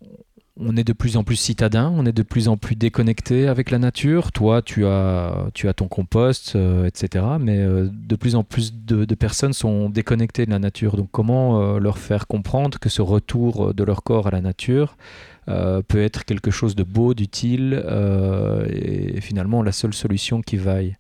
[0.59, 3.71] on est de plus en plus citadin, on est de plus en plus déconnecté avec
[3.71, 4.33] la nature.
[4.33, 7.25] Toi, tu as, tu as ton compost, euh, etc.
[7.39, 10.97] Mais euh, de plus en plus de, personnes sont déconnectées de la nature.
[10.97, 14.97] Donc comment euh, leur faire comprendre que ce retour de leur corps à la nature
[15.47, 17.85] peut être quelque chose de beau, d'utile
[18.69, 20.97] et finalement la seule solution qui vaille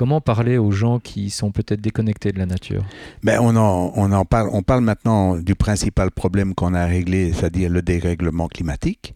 [0.00, 2.82] Comment parler aux gens qui sont peut-être déconnectés de la nature?
[3.22, 4.48] Ben on, en, on en parle.
[4.52, 9.14] On parle maintenant du principal problème qu'on a à régler, c'est-à-dire le dérèglement climatique.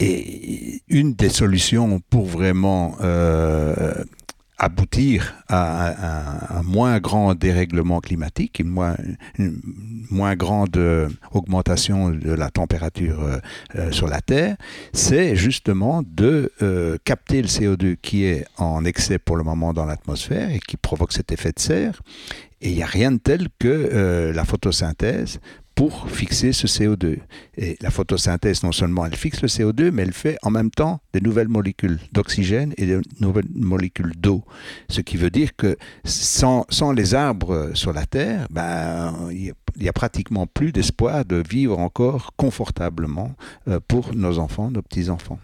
[0.00, 4.04] Et une des solutions pour vraiment euh,
[4.58, 8.96] aboutir à un, moins grand dérèglement climatique, une moins,
[10.10, 13.38] moins grande euh, augmentation de la température euh,
[13.76, 14.56] euh, sur la Terre,
[14.92, 16.50] c'est justement de
[17.04, 21.12] capter le CO2 qui est en excès pour le moment dans l'atmosphère et qui provoque
[21.12, 22.00] cet effet de serre.
[22.60, 25.38] Et il n'y a rien de tel que la photosynthèse
[25.78, 27.18] pour fixer ce CO2.
[27.56, 30.98] Et la photosynthèse, non seulement elle fixe le CO2, mais elle fait en même temps
[31.12, 34.42] des nouvelles molécules d'oxygène et de nouvelles molécules d'eau.
[34.88, 39.92] Ce qui veut dire que sans, les arbres sur la Terre, ben, il n'y a,
[39.92, 43.36] pratiquement plus d'espoir de vivre encore confortablement
[43.68, 45.38] euh, pour nos enfants, nos petits-enfants.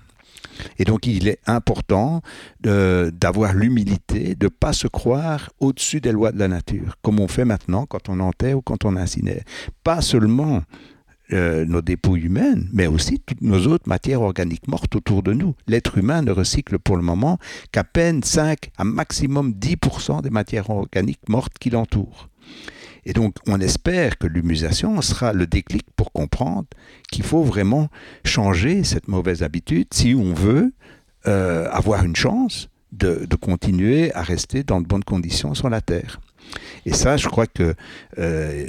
[0.79, 2.23] Et donc il est important
[2.61, 7.29] d'avoir l'humilité, de ne pas se croire au-dessus des lois de la nature, comme on
[7.29, 9.43] fait maintenant quand on enterre ou quand on incinère.
[9.83, 10.63] Pas seulement
[11.33, 15.55] euh, nos dépôts humains, mais aussi toutes nos autres matières organiques mortes autour de nous.
[15.67, 17.39] L'être humain ne recycle pour le moment
[17.73, 22.29] qu'à peine 5 à maximum 10% des matières organiques mortes qui l'entourent.
[23.07, 26.67] Et donc, on espère que l'humusation sera le déclic pour comprendre
[27.11, 27.89] qu'il faut vraiment
[28.25, 30.73] changer cette mauvaise habitude si on veut
[31.27, 36.21] euh, avoir une chance de, continuer à rester dans de bonnes conditions sur la Terre.
[36.87, 37.75] Et ça, je crois que
[38.19, 38.67] euh,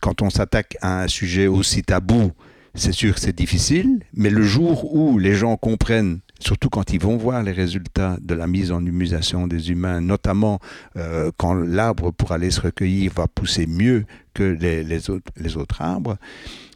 [0.00, 2.32] quand on s'attaque à un sujet aussi tabou,
[2.74, 7.00] c'est sûr que c'est difficile, mais le jour où les gens comprennent surtout quand ils
[7.00, 10.60] vont voir les résultats de la mise en humusation des humains, notamment
[10.96, 14.04] euh, quand l'arbre pour aller se recueillir va pousser mieux
[14.34, 16.16] que les, autres, les autres arbres,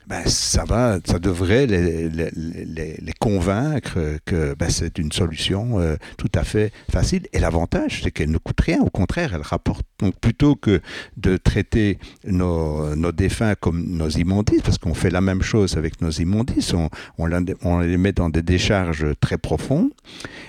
[0.08, 6.30] ben, ça va, ça devrait les, les, convaincre que ben, c'est une solution euh, tout
[6.34, 7.26] à fait facile.
[7.34, 8.80] Et l'avantage, c'est qu'elle ne coûte rien.
[8.80, 9.84] Au contraire, elle rapporte.
[10.00, 10.80] Donc, plutôt que
[11.18, 16.00] de traiter nos, nos défunts comme nos immondices, parce qu'on fait la même chose avec
[16.00, 17.28] nos immondices, on, on,
[17.62, 19.90] on les met dans des décharges très profondes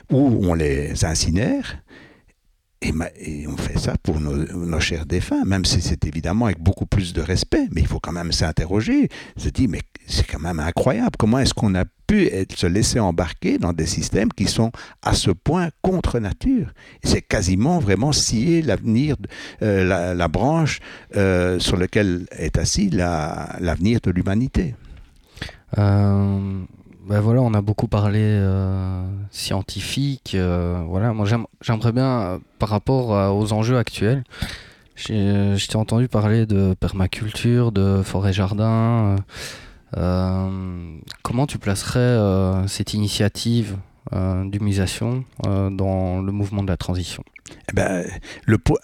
[0.09, 1.81] ou on les incinère.
[2.81, 7.11] Et, on fait ça pour nos, chers défunts, même si c'est évidemment avec beaucoup plus
[7.11, 7.67] de respect.
[7.71, 11.11] Mais il faut quand même s'interroger, se dire, mais c'est quand même incroyable.
[11.17, 15.29] Comment est-ce qu'on a pu se laisser embarquer dans des systèmes qui sont à ce
[15.31, 16.73] point contre nature?
[17.03, 19.17] C'est quasiment vraiment scier l'avenir,
[19.61, 20.79] euh, la, branche
[21.17, 24.75] euh, sur laquelle est assis l'avenir de l'humanité.
[25.77, 26.61] Euh,
[27.07, 30.33] ben voilà, on a beaucoup parlé euh, scientifique.
[30.35, 31.25] Euh, voilà, moi
[31.61, 34.23] j'aimerais bien, euh, par rapport aux enjeux actuels,
[34.95, 39.15] je t'ai entendu parler de permaculture, de forêt-jardin.
[39.93, 42.17] comment tu placerais
[42.67, 43.77] cette initiative
[44.11, 47.23] d'humusation dans le mouvement de la transition
[47.71, 48.05] eh ben,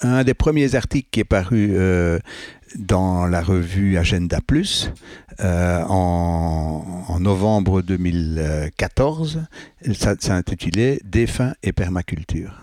[0.02, 1.76] un des premiers articles qui est paru
[2.78, 4.92] dans la revue Agenda Plus
[5.40, 9.42] euh, en, novembre 2014.
[9.94, 12.62] Ça, intitulé Défunts et permaculture.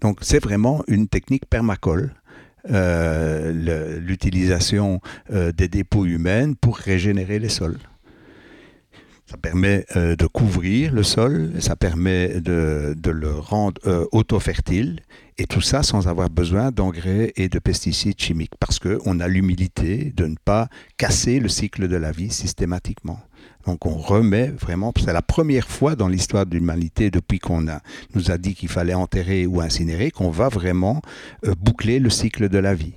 [0.00, 2.14] Donc c'est vraiment une technique permacole.
[2.70, 7.78] Euh, l'utilisation euh, des dépôts humains pour régénérer les sols.
[9.26, 13.80] Ça permet de couvrir le sol, ça permet de, le rendre
[14.12, 15.00] auto-fertile
[15.38, 20.12] et tout ça sans avoir besoin d'engrais et de pesticides chimiques, parce qu'on a l'humilité
[20.14, 23.18] de ne pas casser le cycle de la vie systématiquement.
[23.66, 27.66] Donc on remet vraiment, c'est la première fois dans l'histoire de l'humanité depuis qu'on
[28.14, 31.00] nous a dit qu'il fallait enterrer ou incinérer, qu'on va vraiment
[31.46, 32.94] euh, boucler le cycle de la vie.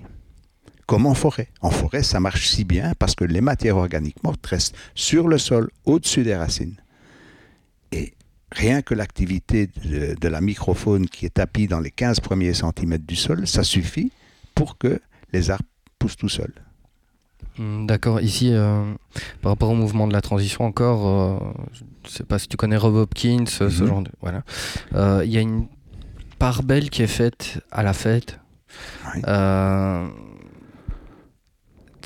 [0.88, 1.50] Comme en forêt.
[1.62, 5.38] En forêt, ça marche si bien parce que les matières organiques mortes restent sur le
[5.38, 6.78] sol, au-dessus des racines.
[7.91, 8.13] Et
[8.54, 13.17] rien que l'activité de, la microfaune qui est tapie dans les 15 premiers centimètres du
[13.17, 14.13] sol, ça suffit
[14.56, 15.02] pour que
[15.34, 15.65] les arbres
[16.00, 16.54] poussent tout seuls.
[17.58, 18.21] Hmm, d'accord.
[18.21, 18.93] Ici, euh,
[19.41, 21.38] par rapport au mouvement de la transition encore, euh,
[21.73, 23.69] je ne sais pas si tu connais Rob Hopkins, ce mhm.
[23.69, 24.12] genre de...
[24.21, 24.43] Voilà.
[24.95, 25.67] Euh, il y a une
[26.39, 28.39] part belle qui est faite à la fête.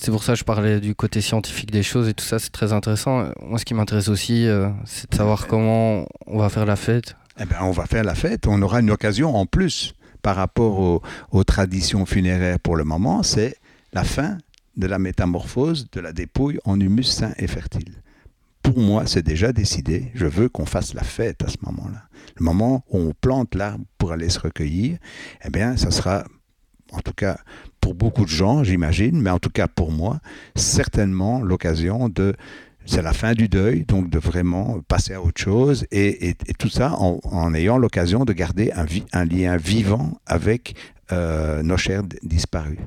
[0.03, 2.49] C'est pour ça que je parlais du côté scientifique des choses et tout ça, c'est
[2.49, 3.31] très intéressant.
[3.39, 7.15] Moi, ce qui m'intéresse aussi, euh, c'est de savoir comment on va faire la fête.
[7.39, 8.47] Eh ben, on va faire la fête.
[8.47, 13.57] On aura une occasion en plus par rapport aux, traditions funéraires pour le moment, c'est
[13.93, 14.39] la fin
[14.75, 18.01] de la métamorphose de la dépouille en humus sain et fertile.
[18.63, 20.11] Pour moi, c'est déjà décidé.
[20.15, 22.07] Je veux qu'on fasse la fête à ce moment-là.
[22.37, 24.97] Le moment où on plante l'arbre pour aller se recueillir,
[25.45, 26.23] eh bien, ça sera
[26.91, 27.37] en tout cas
[27.81, 30.19] pour beaucoup de gens, j'imagine, mais en tout cas pour moi,
[30.55, 32.35] certainement l'occasion de
[32.85, 36.95] c'est la fin du deuil, donc de vraiment passer à autre chose, et, tout ça
[36.97, 38.71] en, ayant l'occasion de garder
[39.13, 40.75] un, lien vivant avec
[41.11, 42.79] euh, nos chers disparus.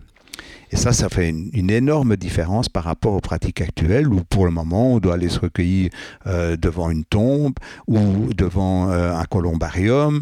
[0.72, 4.50] Et ça, ça fait une, énorme différence par rapport aux pratiques actuelles où pour le
[4.50, 5.90] moment on doit aller se recueillir
[6.26, 7.54] euh, devant une tombe
[7.86, 10.20] ou devant euh, un columbarium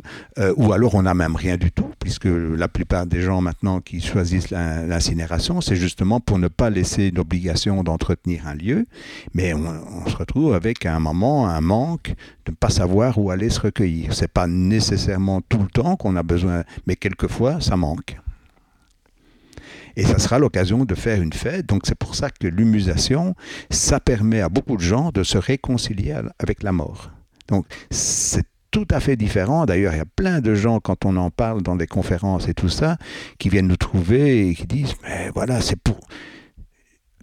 [0.56, 4.00] ou alors on n'a même rien du tout puisque la plupart des gens maintenant qui
[4.00, 8.86] choisissent l'incinération c'est justement pour ne pas laisser une obligation d'entretenir un lieu
[9.34, 13.30] mais on, on, se retrouve avec un moment un manque de ne pas savoir où
[13.30, 14.14] aller se recueillir.
[14.14, 18.18] C'est pas nécessairement tout le temps qu'on a besoin mais quelquefois ça manque.
[19.96, 21.66] Et ça sera l'occasion de faire une fête.
[21.66, 23.34] Donc c'est pour ça que l'humusation,
[23.70, 27.10] ça permet à beaucoup de gens de se réconcilier avec la mort.
[27.48, 29.66] Donc c'est tout à fait différent.
[29.66, 32.54] D'ailleurs, il y a plein de gens, quand on en parle dans des conférences et
[32.54, 32.96] tout ça,
[33.38, 36.00] qui viennent nous trouver et qui disent, mais voilà, c'est pour...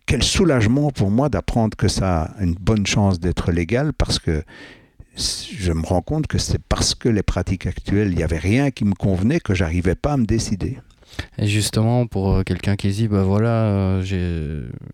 [0.06, 4.44] Quel soulagement pour moi d'apprendre que ça a une bonne chance d'être légal parce que
[5.16, 8.72] je me rends compte que c'est parce que les pratiques actuelles, il n'y avait rien
[8.72, 10.80] qui me convenait que j'arrivais pas à me décider.
[11.38, 14.02] Et justement, pour euh, quelqu'un qui dit, bah voilà, euh,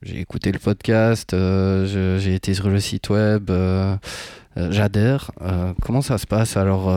[0.01, 3.51] j'ai écouté le podcast, euh, j'ai été sur le site web,
[4.56, 5.32] j'adhère.
[5.82, 6.91] comment ça se passe Alors,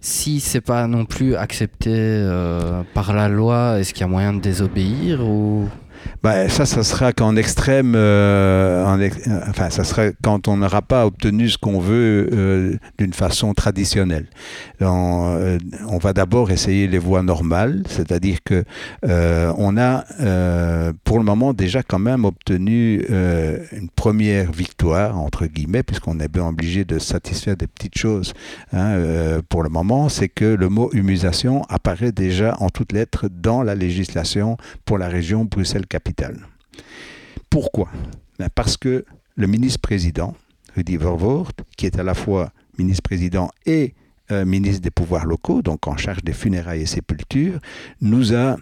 [0.00, 2.26] si c'est pas non plus accepté
[2.94, 5.68] par la loi, est-ce qu'il y a moyen de désobéir ou
[6.22, 9.00] bah, ça, ça sera qu'en extrême, euh, en
[9.48, 14.26] enfin, ça sera quand on n'aura pas obtenu ce qu'on veut euh, d'une façon traditionnelle.
[14.80, 15.58] Euh,
[15.88, 18.64] on va d'abord essayer les voies normales, c'est-à-dire que
[19.02, 20.04] on a,
[21.04, 23.04] pour le moment, déjà quand même obtenu
[23.72, 28.32] une première victoire entre guillemets, puisqu'on est bien obligé de satisfaire des petites choses.
[28.72, 33.62] Hein, pour le moment, c'est que le mot humusation apparaît déjà en toutes lettres dans
[33.62, 35.86] la législation pour la région Bruxelles
[37.50, 37.88] Pourquoi?
[38.38, 39.04] Ben, Parce que
[39.36, 40.34] le ministre-président,
[40.76, 43.94] Rudy Vervoort, qui est à la fois ministre-président et
[44.30, 47.58] euh, ministre des pouvoirs locaux, donc en charge des funérailles et sépultures,
[48.00, 48.56] nous a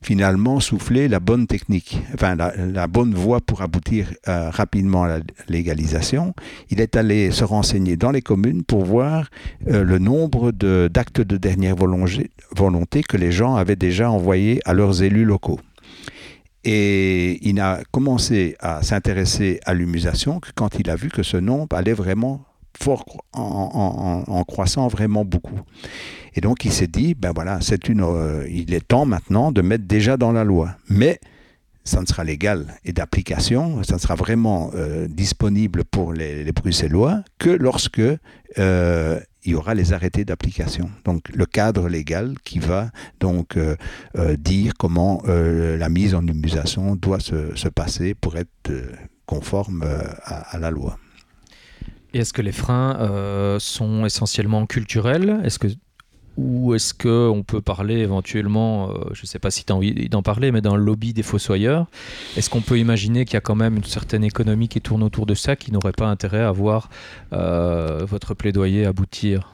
[0.00, 5.20] finalement soufflé la bonne technique, enfin la, bonne voie pour aboutir euh, rapidement à la
[5.48, 6.34] légalisation.
[6.70, 9.28] Il est allé se renseigner dans les communes pour voir
[9.66, 15.02] euh, le nombre d'actes de dernière volonté que les gens avaient déjà envoyés à leurs
[15.02, 15.58] élus locaux.
[16.64, 21.76] Et il a commencé à s'intéresser à l'humusation quand il a vu que ce nombre
[21.76, 22.44] allait vraiment
[22.80, 25.60] fort en, croissant vraiment beaucoup.
[26.34, 29.62] Et donc il s'est dit, ben voilà, c'est une, euh, il est temps maintenant de
[29.62, 30.76] mettre déjà dans la loi.
[30.88, 31.20] Mais
[31.84, 37.22] ça ne sera légal et d'application, ça ne sera vraiment euh, disponible pour les, Bruxellois
[37.38, 38.02] que lorsque
[38.58, 40.90] euh, il y aura les arrêtés d'application.
[41.06, 43.76] Donc le cadre légal qui va donc euh,
[44.16, 48.70] euh, dire comment euh, la mise en humusation doit se, passer pour être
[49.24, 49.84] conforme
[50.24, 50.98] à, la loi.
[52.12, 55.40] Et est-ce que les freins sont essentiellement culturels?
[55.44, 55.68] Est-ce que
[56.38, 60.08] ou est-ce qu'on peut parler éventuellement, euh, je ne sais pas si tu as envie
[60.08, 61.88] d'en parler, mais dans le lobby des fossoyeurs,
[62.36, 65.26] est-ce qu'on peut imaginer qu'il y a quand même une certaine économie qui tourne autour
[65.26, 66.90] de ça, qui n'aurait pas intérêt à voir
[67.32, 69.52] euh, votre plaidoyer aboutir?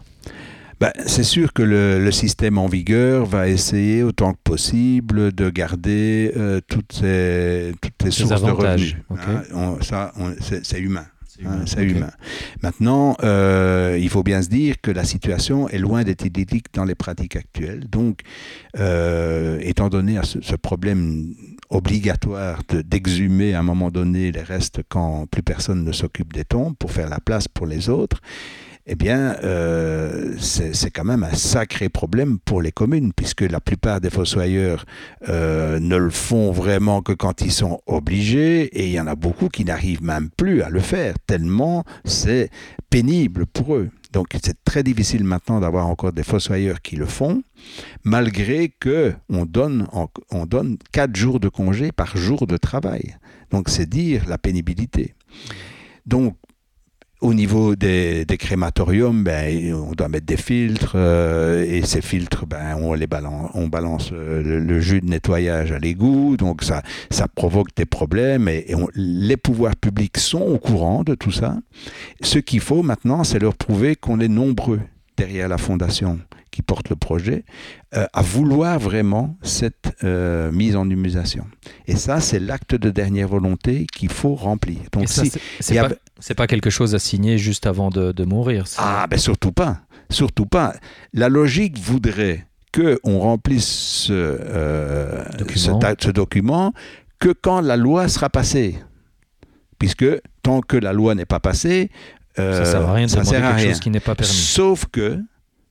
[0.78, 6.32] Ben, c'est sûr que le, système en vigueur va essayer autant que possible de garder
[6.36, 8.96] euh, toutes ces, toutes sources de revenus.
[9.10, 10.12] Hein, ça,
[10.62, 11.06] c'est humain.
[11.66, 12.10] C'est humain.
[12.62, 16.84] Maintenant, euh, il faut bien se dire que la situation est loin d'être idyllique dans
[16.84, 17.88] les pratiques actuelles.
[17.88, 18.20] Donc,
[18.78, 21.34] euh, étant donné ce, ce problème
[21.70, 26.76] obligatoire d'exhumer à un moment donné les restes quand plus personne ne s'occupe des tombes
[26.76, 28.20] pour faire la place pour les autres,
[28.86, 34.00] eh bien, euh, c'est quand même un sacré problème pour les communes, puisque la plupart
[34.00, 34.84] des fossoyeurs
[35.28, 39.14] euh, ne le font vraiment que quand ils sont obligés, et il y en a
[39.14, 42.50] beaucoup qui n'arrivent même plus à le faire, tellement c'est
[42.90, 43.88] pénible pour eux.
[44.12, 47.42] Donc c'est très difficile maintenant d'avoir encore des fossoyeurs qui le font,
[48.04, 49.88] malgré que on donne,
[50.30, 53.16] on donne 4 jours de congé par jour de travail.
[53.50, 55.14] Donc c'est dire la pénibilité.
[56.06, 56.36] Donc
[57.20, 62.76] au niveau des, crématoriums, ben, on doit mettre des filtres euh, et ces filtres, ben,
[62.80, 66.82] on, balance, euh, le, jus de nettoyage à l'égout, donc ça
[67.34, 71.56] provoque des problèmes et, les pouvoirs publics sont au courant de tout ça.
[72.20, 74.80] Ce qu'il faut maintenant, c'est leur prouver qu'on est nombreux
[75.16, 76.18] derrière la fondation
[76.54, 77.44] qui porte le projet,
[77.96, 81.46] euh, à vouloir vraiment cette euh, mise en humusation.
[81.88, 84.78] Et ça, c'est l'acte de dernière volonté qu'il faut remplir.
[84.92, 88.66] Donc, si, c'est pas, pas, quelque chose à signer juste avant de, de mourir.
[88.78, 89.80] Ah, ben surtout pas.
[90.10, 90.74] Surtout pas.
[91.12, 95.80] La logique voudrait qu'on remplisse ce, euh, document.
[95.80, 96.72] Ce, ce document
[97.18, 98.78] que quand la loi sera passée.
[99.80, 100.06] Puisque
[100.42, 101.90] tant que la loi n'est pas passée,
[102.36, 104.32] ça ne sert à rien de demander quelque chose qui n'est pas permis.
[104.32, 105.20] Sauf que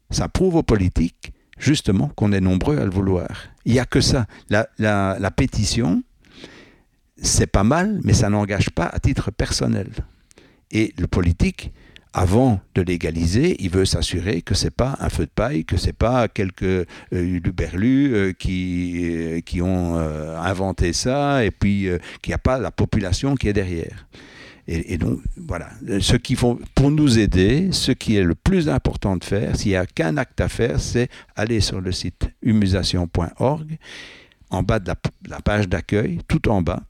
[0.09, 3.29] ça prouve aux politiques, justement, qu'on est nombreux à le vouloir.
[3.65, 4.25] Il n'y a que ça.
[4.49, 6.03] La, la, pétition,
[7.21, 9.89] c'est pas mal, mais ça n'engage pas à titre personnel.
[10.71, 11.71] Et le politique,
[12.13, 15.93] avant de légaliser, il veut s'assurer que c'est pas un feu de paille, que c'est
[15.93, 21.87] pas quelques euh, luberlus euh, qui, euh, qui ont inventé ça et puis
[22.21, 24.07] qu'il n'y a pas la population qui est derrière.
[24.65, 26.15] Et, donc, voilà, ce
[26.73, 30.15] pour nous aider, ce qui est le plus important de faire, s'il n'y a qu'un
[30.15, 33.77] acte à faire, c'est aller sur le site humusation.org,
[34.51, 34.95] en bas de la,
[35.27, 36.83] la page d'accueil, tout en bas,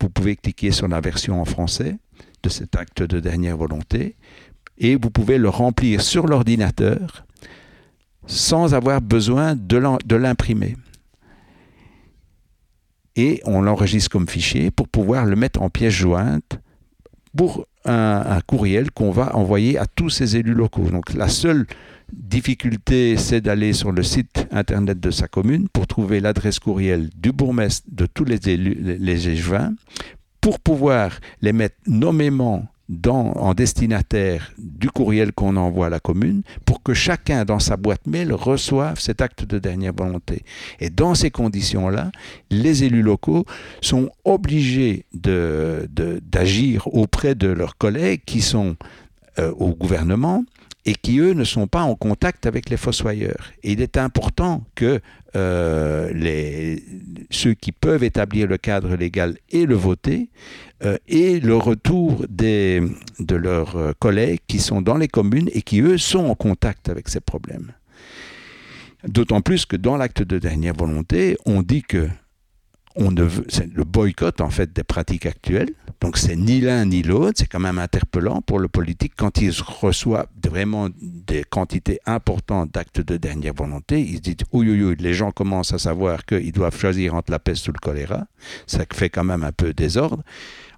[0.00, 1.96] vous pouvez cliquer sur la version en français
[2.42, 4.14] de cet acte de dernière volonté
[4.78, 7.26] et vous pouvez le remplir sur l'ordinateur
[8.26, 10.76] sans avoir besoin de l'imprimer.
[13.16, 16.60] Et on l'enregistre comme fichier pour pouvoir le mettre en pièce jointe
[17.36, 20.90] pour un, courriel qu'on va envoyer à tous ces élus locaux.
[20.90, 21.66] Donc la seule
[22.12, 27.32] difficulté, c'est d'aller sur le site internet de sa commune pour trouver l'adresse courriel du
[27.32, 29.74] bourgmestre de tous les élus, les échevins,
[30.40, 32.66] pour pouvoir les mettre nommément
[33.06, 38.06] en destinataire du courriel qu'on envoie à la commune pour que chacun dans sa boîte
[38.06, 40.42] mail reçoive cet acte de dernière volonté.
[40.80, 42.10] Et dans ces conditions-là,
[42.50, 43.44] les élus locaux
[43.82, 48.76] sont obligés d'agir auprès de leurs collègues qui sont
[49.38, 50.44] euh, au gouvernement
[50.84, 53.52] et qui, eux, ne sont pas en contact avec les fossoyeurs.
[53.62, 55.00] Il est important que
[55.36, 56.76] euh,
[57.30, 60.30] ceux qui peuvent établir le cadre légal et le voter,
[60.84, 62.82] euh, et le retour des,
[63.18, 66.88] de leurs euh, collègues qui sont dans les communes et qui, eux, sont en contact
[66.88, 67.72] avec ces problèmes.
[69.06, 72.08] D'autant plus que dans l'acte de dernière volonté, on dit que
[73.48, 75.74] c'est le boycott en fait des pratiques actuelles.
[76.00, 77.34] Donc c'est ni l'un ni l'autre.
[77.38, 83.00] C'est quand même interpellant pour le politique quand il reçoit vraiment des quantités importantes d'actes
[83.00, 84.00] de dernière volonté.
[84.00, 87.32] Il se dit oui, oui, oui, les gens commencent à savoir qu'ils doivent choisir entre
[87.32, 88.26] la peste ou le choléra.
[88.66, 90.22] Ça fait quand même un peu désordre.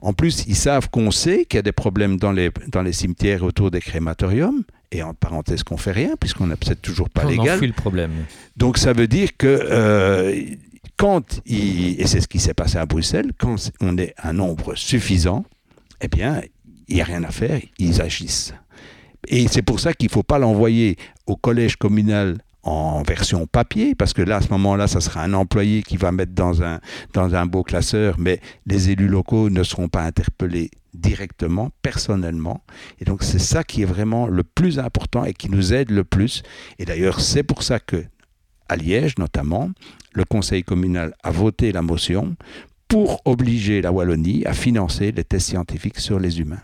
[0.03, 2.93] En plus, ils savent qu'on sait qu'il y a des problèmes dans les, dans les
[2.93, 4.64] cimetières autour des crématoriums.
[4.93, 7.61] Et en parenthèse, qu'on fait rien, puisqu'on n'a peut-être toujours pas légal.
[7.62, 8.11] On le problème.
[8.57, 10.43] Donc ça veut dire que euh,
[11.01, 15.46] quand, et c'est ce qui s'est passé à Bruxelles, quand on est un nombre suffisant,
[16.03, 16.42] eh bien,
[16.88, 18.53] il n'y a rien à faire, ils agissent.
[19.26, 23.94] Et c'est pour ça qu'il ne faut pas l'envoyer au collège communal en version papier,
[23.94, 26.80] parce que là, à ce moment-là, ça sera un employé qui va mettre dans un,
[27.14, 32.62] dans un beau classeur, mais les élus locaux ne seront pas interpellés directement, personnellement.
[33.01, 36.05] Et donc, c'est ça qui est vraiment le plus important et qui nous aide le
[36.05, 36.42] plus.
[36.78, 38.05] Et d'ailleurs, c'est pour ça que,
[38.71, 39.71] à Liège notamment,
[40.12, 42.37] le Conseil communal a voté la motion
[42.89, 46.62] pour obliger la Wallonie à financer les tests scientifiques sur les humains.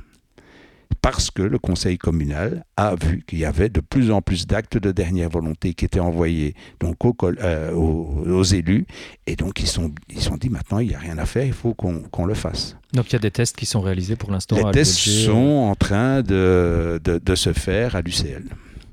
[1.03, 4.79] Parce que le Conseil communal a vu qu'il y avait de plus en plus d'actes
[4.79, 8.87] de dernière volonté qui étaient envoyés donc euh, aux, élus.
[9.27, 11.53] Et donc ils sont, ils sont dit maintenant il n'y a rien à faire, il
[11.53, 12.77] faut qu'on le fasse.
[12.93, 15.75] Donc il y a des tests qui sont réalisés pour l'instant Les tests sont en
[15.75, 18.45] train de, de, se faire à l'UCL.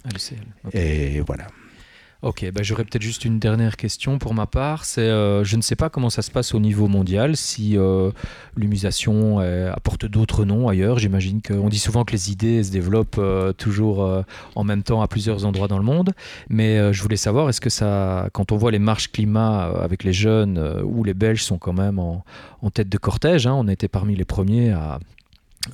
[0.04, 0.46] À l'UCL.
[0.74, 1.48] Et voilà.
[2.24, 4.86] Ok, bah, j'aurais peut-être juste une dernière question pour ma part.
[4.86, 8.12] C'est, euh, je ne sais pas comment ça se passe au niveau mondial, si euh,
[8.56, 11.00] l'humusation apporte d'autres noms ailleurs.
[11.00, 14.24] J'imagine qu'on dit souvent que les idées se développent euh, toujours
[14.56, 16.14] en même temps à plusieurs endroits dans le monde.
[16.48, 20.14] Mais je voulais savoir, est-ce que ça, quand on voit les marches climat avec les
[20.14, 22.24] jeunes, où les Belges sont quand même en,
[22.74, 25.00] tête de cortège, hein, on été parmi les premiers à,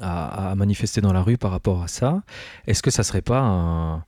[0.02, 2.24] à, à manifester dans la rue par rapport à ça,
[2.66, 4.04] est-ce que ça serait pas un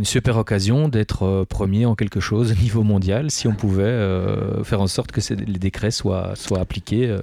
[0.00, 3.82] une super occasion d'être euh, premier en quelque chose au niveau mondial si on pouvait
[3.82, 7.20] euh, faire en sorte que les décrets soient, appliqués euh,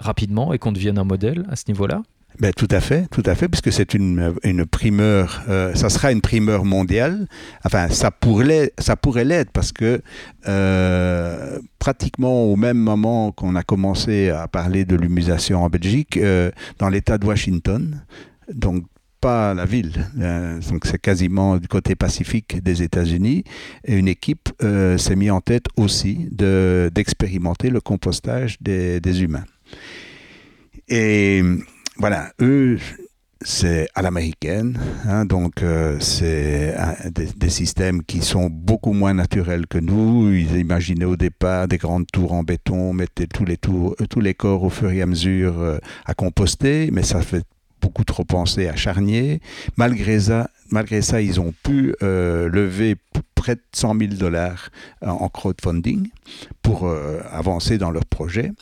[0.00, 2.02] rapidement et qu'on devienne un modèle à ce niveau-là?
[2.40, 5.44] Ben, tout à fait, tout à fait, puisque c'est une, une primeur,
[5.74, 7.28] ça sera une primeur mondiale.
[7.64, 10.02] Enfin, ça pourrait, ça pourrait l'être parce que
[11.78, 16.18] pratiquement au même moment qu'on a commencé à parler de l'humusation en Belgique,
[16.80, 18.02] dans l'État de Washington,
[18.52, 18.82] donc
[19.24, 20.06] pas la ville.
[20.20, 23.42] Euh, donc c'est quasiment du côté pacifique des États-Unis.
[23.86, 29.22] Et une équipe euh, s'est mise en tête aussi de, d'expérimenter le compostage des, des
[29.22, 29.46] humains.
[30.88, 31.42] Et
[31.96, 32.78] voilà, eux,
[33.40, 36.76] c'est à l'américaine, hein, donc euh, c'est
[37.10, 40.32] des, systèmes qui sont beaucoup moins naturels que nous.
[40.32, 44.34] Ils imaginaient au départ des grandes tours en béton, mettaient tous les, tours, tous les
[44.34, 47.44] corps au fur et à mesure à composter, mais ça fait
[47.84, 49.40] beaucoup trop pensé à Charnier.
[49.76, 52.96] Malgré ça, malgré ça ils ont pu euh, lever
[53.34, 54.70] près de 100 000 dollars
[55.02, 56.08] en crowdfunding
[56.62, 58.52] pour euh, avancer dans leur projet.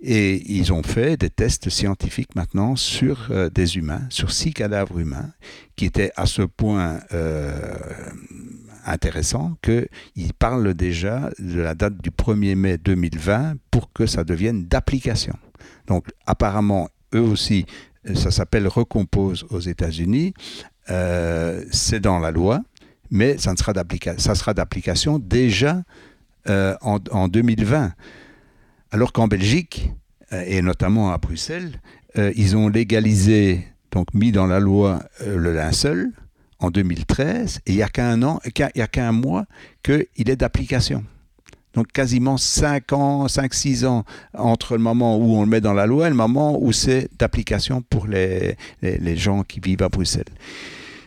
[0.00, 4.98] Et ils ont fait des tests scientifiques maintenant sur euh, des humains, sur six cadavres
[4.98, 5.30] humains,
[5.76, 6.98] qui étaient à ce point
[8.84, 14.66] intéressants qu'ils parlent déjà de la date du 1er mai 2020 pour que ça devienne
[14.66, 15.36] d'application.
[15.86, 17.66] Donc apparemment, eux aussi
[18.14, 20.34] ça s'appelle Recompose aux États-Unis.
[20.90, 22.62] Euh, c'est dans la loi,
[23.10, 23.72] mais ça, sera
[24.54, 25.82] d'application déjà
[26.48, 27.92] euh, en, 2020.
[28.92, 29.90] Alors qu'en Belgique,
[30.32, 31.80] euh, et notamment à Bruxelles,
[32.34, 36.12] ils ont légalisé, donc mis dans la loi le linceul
[36.60, 39.44] en 2013, et il n'y a qu'un an, il n'y a qu'un mois
[39.82, 41.04] qu'il est d'application.
[41.76, 45.86] Donc quasiment 5 ans, 5-6 ans entre le moment où on le met dans la
[45.86, 50.24] loi et le moment où c'est d'application pour les, les, gens qui vivent à Bruxelles.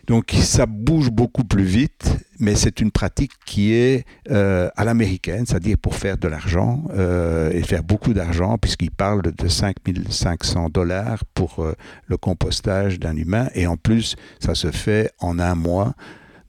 [0.06, 5.46] Donc ça bouge beaucoup plus vite, mais c'est une pratique qui est euh, à l'américaine,
[5.48, 11.26] c'est-à-dire pour faire de l'argent euh, et faire beaucoup d'argent, puisqu'il parle de 5500 dollars
[11.34, 11.74] pour euh,
[12.06, 15.96] le compostage d'un humain, et en plus ça se fait en un mois.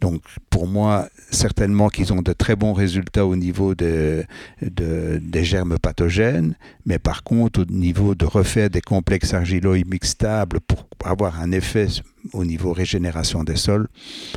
[0.00, 4.24] Donc pour moi, certainement qu'ils ont de très bons résultats au niveau de,
[4.62, 10.60] de, des germes pathogènes, mais par contre au niveau de refaire des complexes argiloïmiques stables
[10.60, 11.86] pour avoir un effet
[12.32, 13.88] au niveau régénération des sols,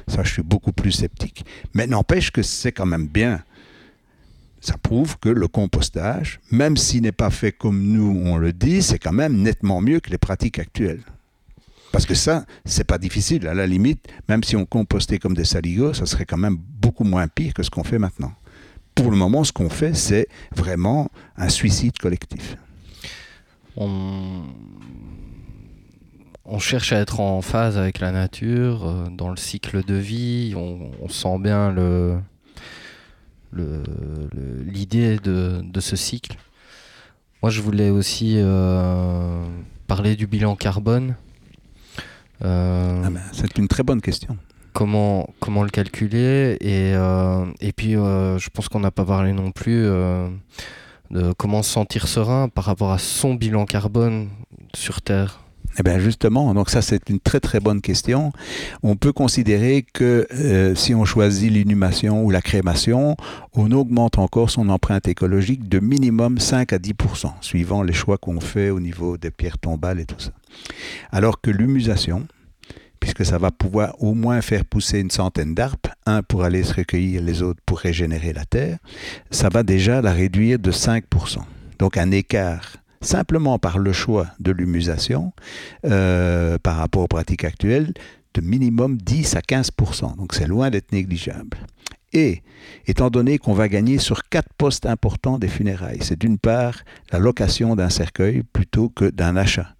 [0.07, 1.45] ça je suis beaucoup plus sceptique.
[1.73, 3.41] Mais n'empêche que c'est quand même bien.
[4.59, 8.81] Ça prouve que le compostage, même s'il n'est pas fait comme nous on le dit,
[8.81, 11.03] c'est quand même nettement mieux que les pratiques actuelles.
[11.93, 13.47] Parce que ça, c'est pas difficile.
[13.47, 17.03] À la limite, même si on compostait comme des saligots, ça serait quand même beaucoup
[17.03, 18.33] moins pire que ce qu'on fait maintenant.
[18.95, 22.57] Pour le moment, ce qu'on fait, c'est vraiment un suicide collectif.
[23.77, 24.41] On...
[26.57, 30.55] cherche à être en phase avec la nature, euh, dans le cycle de vie.
[30.55, 31.75] On, sent bien
[33.53, 36.37] l'idée de, de, ce cycle.
[37.43, 39.45] Moi, je voulais aussi euh,
[39.85, 41.15] parler du bilan carbone.
[42.43, 44.37] Euh, ah ben, c'est une très bonne question.
[44.73, 49.31] Comment, comment le calculer et, euh, et puis euh, je pense qu'on n'a pas parlé
[49.31, 50.27] non plus euh,
[51.11, 54.29] de comment se sentir serein par rapport à son bilan carbone
[54.73, 55.42] sur Terre.
[55.79, 58.31] Eh bien justement, donc ça c'est une très très bonne question.
[58.83, 63.17] On peut considérer que euh, si on choisit l'inhumation ou la crémation,
[63.53, 68.39] on augmente encore son empreinte écologique de minimum 5 à 10% suivant les choix qu'on
[68.39, 70.31] fait au niveau des pierres tombales et tout ça.
[71.11, 72.27] Alors que l'humusation,
[72.99, 76.75] puisque ça va pouvoir au moins faire pousser une centaine d'arbres, un pour aller se
[76.75, 78.77] recueillir, les autres pour régénérer la terre,
[79.31, 81.01] ça va déjà la réduire de 5%
[81.79, 85.33] Donc un écart simplement par le choix de l'humusation
[85.85, 87.93] euh, par rapport aux pratiques actuelles
[88.33, 91.57] de minimum 10 à 15% Donc c'est loin d'être négligeable.
[92.13, 92.43] Et
[92.85, 97.19] étant donné qu'on va gagner sur quatre postes importants des funérailles, c'est d'une part la
[97.19, 99.75] location d'un cercueil plutôt que d'un achat.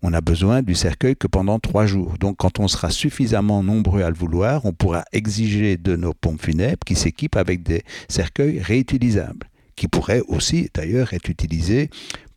[0.00, 2.14] On a besoin du cercueil que pendant trois jours.
[2.18, 6.40] Donc quand on sera suffisamment nombreux à le vouloir, on pourra exiger de nos pompes
[6.40, 9.48] funèbres qui s'équipent avec des cercueils réutilisables
[9.78, 11.88] qui pourraient aussi d'ailleurs être utilisés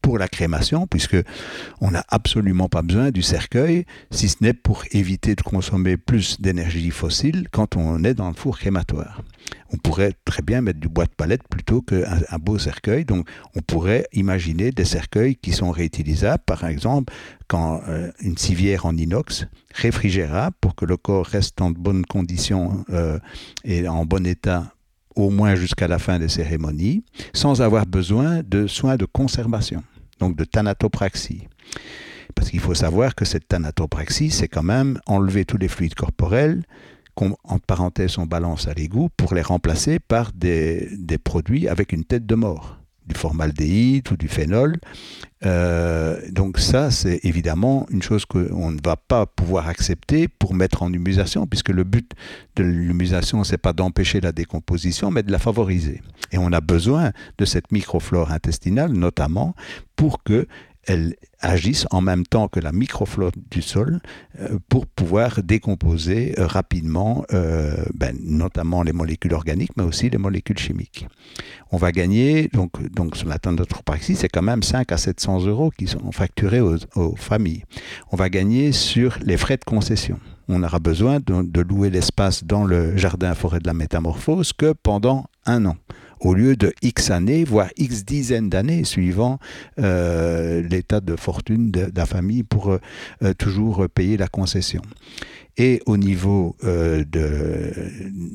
[0.01, 1.17] pour la crémation, puisque
[1.79, 6.41] on n'a absolument pas besoin du cercueil, si ce n'est pour éviter de consommer plus
[6.41, 9.21] d'énergie fossile quand on est dans le four crématoire.
[9.73, 13.05] On pourrait très bien mettre du bois de palette plutôt qu'un un beau cercueil.
[13.05, 17.13] Donc, on pourrait imaginer des cercueils qui sont réutilisables, par exemple,
[17.47, 22.85] quand euh, une civière en inox, réfrigérable pour que le corps reste en bonnes conditions
[22.89, 23.19] euh,
[23.63, 24.73] et en bon état
[25.15, 29.83] au moins jusqu'à la fin des cérémonies, sans avoir besoin de soins de conservation
[30.21, 31.47] donc de thanatopraxie.
[32.35, 36.63] Parce qu'il faut savoir que cette thanatopraxie, c'est quand même enlever tous les fluides corporels,
[37.17, 42.25] en parenthèse on balance à l'égout, pour les remplacer par des produits avec une tête
[42.25, 42.80] de mort
[43.11, 44.77] du formaldéhyde ou du phénol.
[45.43, 50.83] Euh, donc ça, c'est évidemment une chose qu'on ne va pas pouvoir accepter pour mettre
[50.83, 52.11] en humusation, puisque le but
[52.55, 56.01] de l'humusation, c'est pas d'empêcher la décomposition, mais de la favoriser.
[56.31, 59.55] Et on a besoin de cette microflore intestinale, notamment,
[59.95, 60.47] pour que
[60.87, 63.99] elles agissent en même temps que la microflore du sol
[64.39, 70.17] euh, pour pouvoir décomposer euh, rapidement, euh, ben, notamment les molécules organiques, mais aussi les
[70.17, 71.07] molécules chimiques.
[71.71, 73.39] On va gagner, donc, donc sur la
[73.85, 77.63] praxis, c'est quand même 5 à 700 euros qui sont facturés aux, aux, familles.
[78.11, 80.19] On va gagner sur les frais de concession.
[80.47, 84.73] On aura besoin de, de louer l'espace dans le jardin forêt de la métamorphose que
[84.83, 85.77] pendant un an
[86.21, 89.39] au lieu de X années, voire X dizaines d'années, suivant
[89.79, 94.81] euh, l'état de fortune de, la famille pour euh, toujours payer la concession.
[95.57, 97.73] Et au niveau euh, de,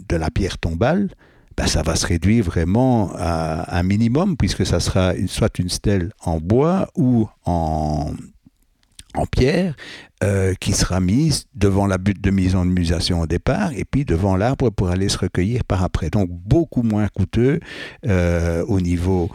[0.09, 1.11] de, la pierre tombale,
[1.57, 6.12] ben, ça va se réduire vraiment à un minimum, puisque ça sera soit une stèle
[6.20, 8.12] en bois ou en,
[9.17, 9.75] en pierre
[10.23, 14.05] euh, qui sera mise devant la butte de mise en humusation au départ et puis
[14.05, 16.11] devant l'arbre pour aller se recueillir par après.
[16.11, 17.61] Donc beaucoup moins coûteux
[18.07, 19.31] euh, au niveau,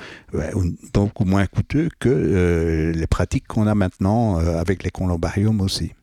[0.94, 5.94] beaucoup moins coûteux que euh, les pratiques qu'on a maintenant avec les columbariums aussi.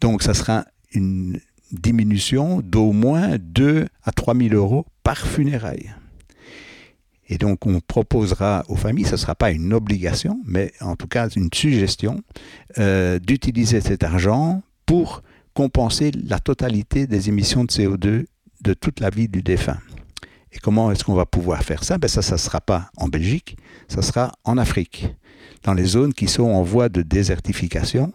[0.00, 0.64] Donc ça sera
[0.94, 1.38] une
[1.72, 5.90] diminution d'au moins 2 à 3 000 euros par funéraille.
[7.32, 11.06] Et donc, on proposera aux familles, ce ne sera pas une obligation, mais en tout
[11.06, 12.20] cas une suggestion,
[12.76, 15.22] euh, d'utiliser cet argent pour
[15.54, 18.26] compenser la totalité des émissions de CO2
[18.60, 19.78] de toute la vie du défunt.
[20.52, 21.96] Et comment est-ce qu'on va pouvoir faire ça?
[21.96, 23.56] Ben Ça, ça ne sera pas en Belgique,
[23.88, 25.06] ça sera en Afrique,
[25.64, 28.12] dans les zones qui sont en voie de désertification.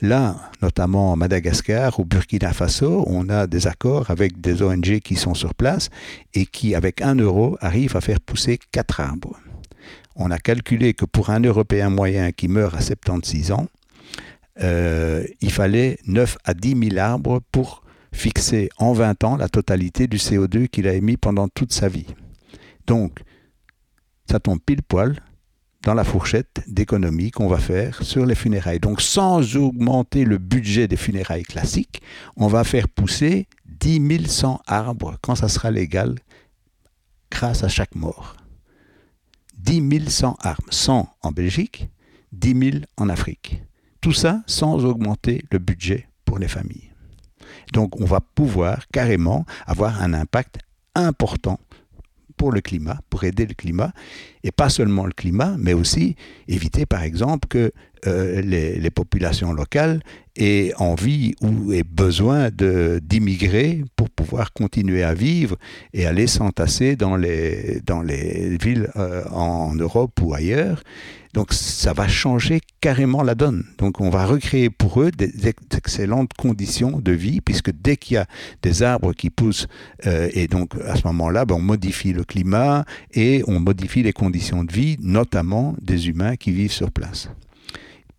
[0.00, 5.16] Là, notamment à Madagascar ou Burkina Faso, on a des accords avec des ONG qui
[5.16, 5.88] sont sur place
[6.34, 9.38] et qui, avec un euro, arrivent à faire pousser quatre arbres.
[10.16, 13.66] On a calculé que pour un Européen moyen qui meurt à 76 ans,
[14.62, 17.82] euh, il fallait 9 à 10 000 arbres pour
[18.12, 22.06] fixer en 20 ans la totalité du CO2 qu'il a émis pendant toute sa vie.
[22.86, 23.20] Donc,
[24.30, 25.16] ça tombe pile poil
[25.82, 28.80] dans la fourchette d'économie qu'on va faire sur les funérailles.
[28.80, 32.02] Donc, sans augmenter le budget des funérailles classiques,
[32.36, 36.16] on va faire pousser 10 100 arbres quand ça sera légal
[37.30, 38.36] grâce à chaque mort.
[39.58, 41.88] 10 100 arbres, 100 en Belgique,
[42.32, 43.62] 10 000 en Afrique.
[44.00, 46.90] Tout ça sans augmenter le budget pour les familles.
[47.72, 50.58] Donc on va pouvoir carrément avoir un impact
[50.94, 51.58] important
[52.36, 53.92] pour le climat, pour aider le climat,
[54.44, 56.16] et pas seulement le climat, mais aussi
[56.48, 57.72] éviter par exemple que
[58.06, 60.00] euh, les, populations locales
[60.36, 65.56] aient envie ou aient besoin d'immigrer pour pouvoir continuer à vivre
[65.92, 70.82] et aller s'entasser dans les, dans les villes euh, en Europe ou ailleurs.
[71.32, 73.64] Donc ça va changer carrément la donne.
[73.78, 75.30] Donc on va recréer pour eux des,
[75.76, 78.26] excellentes conditions de vie, puisque dès qu'il y a
[78.62, 79.68] des arbres qui poussent,
[80.06, 82.84] euh, et donc à ce moment-là, ben, on modifie le climat
[83.14, 87.28] et on modifie les conditions de vie, notamment des humains qui vivent sur place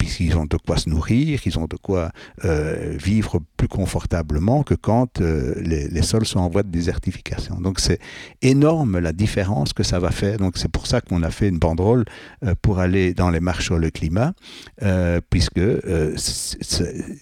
[0.02, 2.10] puisqu'ils ont de quoi se nourrir, ils ont de quoi
[2.44, 7.62] euh, vivre plus confortablement que quand euh, les, sols sont en voie de désertification.
[7.62, 8.00] Donc c'est
[8.42, 10.38] énorme la différence que ça va faire.
[10.38, 12.06] Donc c'est pour ça qu'on a fait une banderole
[12.44, 14.34] euh, pour aller dans les marches sur le climat,
[15.30, 15.62] puisque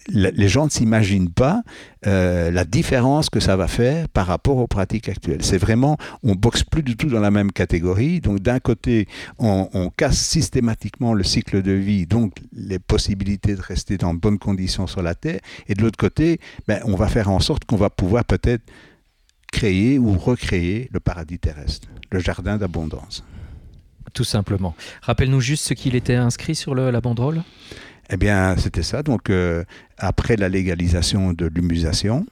[0.08, 1.62] les gens ne s'imaginent pas
[2.02, 5.42] la différence que ça va faire par rapport aux pratiques actuelles.
[5.42, 8.20] C'est vraiment, on boxe plus du tout dans la même catégorie.
[8.20, 9.06] Donc d'un côté,
[9.38, 14.86] on, casse systématiquement le cycle de vie, donc les possibilités de rester dans bonnes conditions
[14.86, 15.40] sur la Terre.
[15.68, 18.62] Et de l'autre côté, ben, on va faire en sorte qu'on va pouvoir peut-être
[19.52, 23.24] créer ou recréer le paradis terrestre, le jardin d'abondance.
[24.14, 24.74] Tout simplement.
[25.02, 27.42] Rappelle-nous juste ce qu'il était inscrit sur la banderole.
[28.12, 29.02] Eh bien, c'était ça.
[29.02, 29.64] Donc, euh,
[29.96, 32.26] après la légalisation de l'humusation,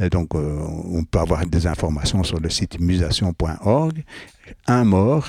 [0.00, 0.58] euh, donc euh,
[0.92, 4.02] on peut avoir des informations sur le site musation.org,
[4.66, 5.28] un mort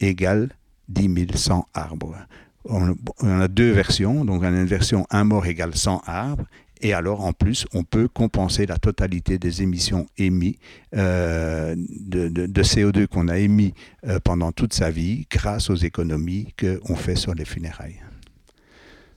[0.00, 0.50] égale
[0.88, 2.14] 10 100 arbres
[2.68, 2.96] on,
[3.40, 4.24] a deux versions.
[4.24, 6.44] Donc, on a une version 1 mort égale 100 arbres.
[6.82, 10.56] Et alors, en plus, on peut compenser la totalité des émissions émises
[10.92, 13.72] de, CO2 qu'on a émis
[14.24, 18.00] pendant toute sa vie grâce aux économies qu'on fait sur les funérailles.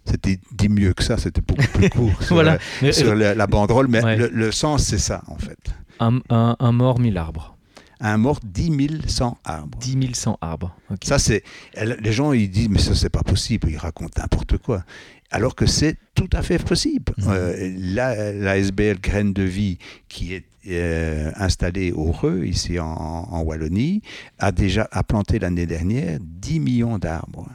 [0.09, 4.51] C'était dit mieux que ça, c'était beaucoup plus court sur, la, euh, banderole, mais le,
[4.51, 5.59] sens, c'est ça, en fait.
[5.99, 7.55] Un, un mort, mille arbres
[7.99, 9.77] un mort 10 100 arbres.
[9.79, 10.75] 10 100 arbres.
[11.03, 11.43] Ça, c'est.
[11.75, 13.69] Les gens, ils disent, mais ça, c'est pas possible.
[13.69, 14.83] Ils racontent n'importe quoi.
[15.31, 17.13] Alors que c'est tout à fait possible.
[17.17, 17.25] Mhm.
[17.29, 24.01] Euh, la, SBL Graine de Vie, qui est euh, installée au Reux, ici en, Wallonie,
[24.39, 27.47] a déjà a planté l'année dernière 10 millions d'arbres.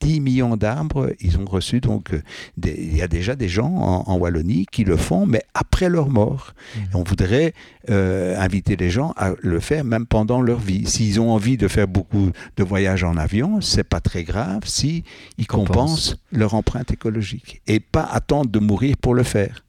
[0.00, 2.22] 10 millions d'arbres, ils ont reçu donc euh,
[2.64, 6.54] il y a déjà des gens en, Wallonie qui le font, mais après leur mort.
[6.74, 6.80] Mmh.
[6.94, 7.54] On voudrait
[7.90, 10.86] euh, inviter les gens à le faire même pendant leur vie.
[10.86, 15.04] S'ils ont envie de faire beaucoup de voyages en avion, c'est pas très grave si
[15.36, 19.62] ils compensent leur empreinte écologique et pas attendre de mourir pour le faire.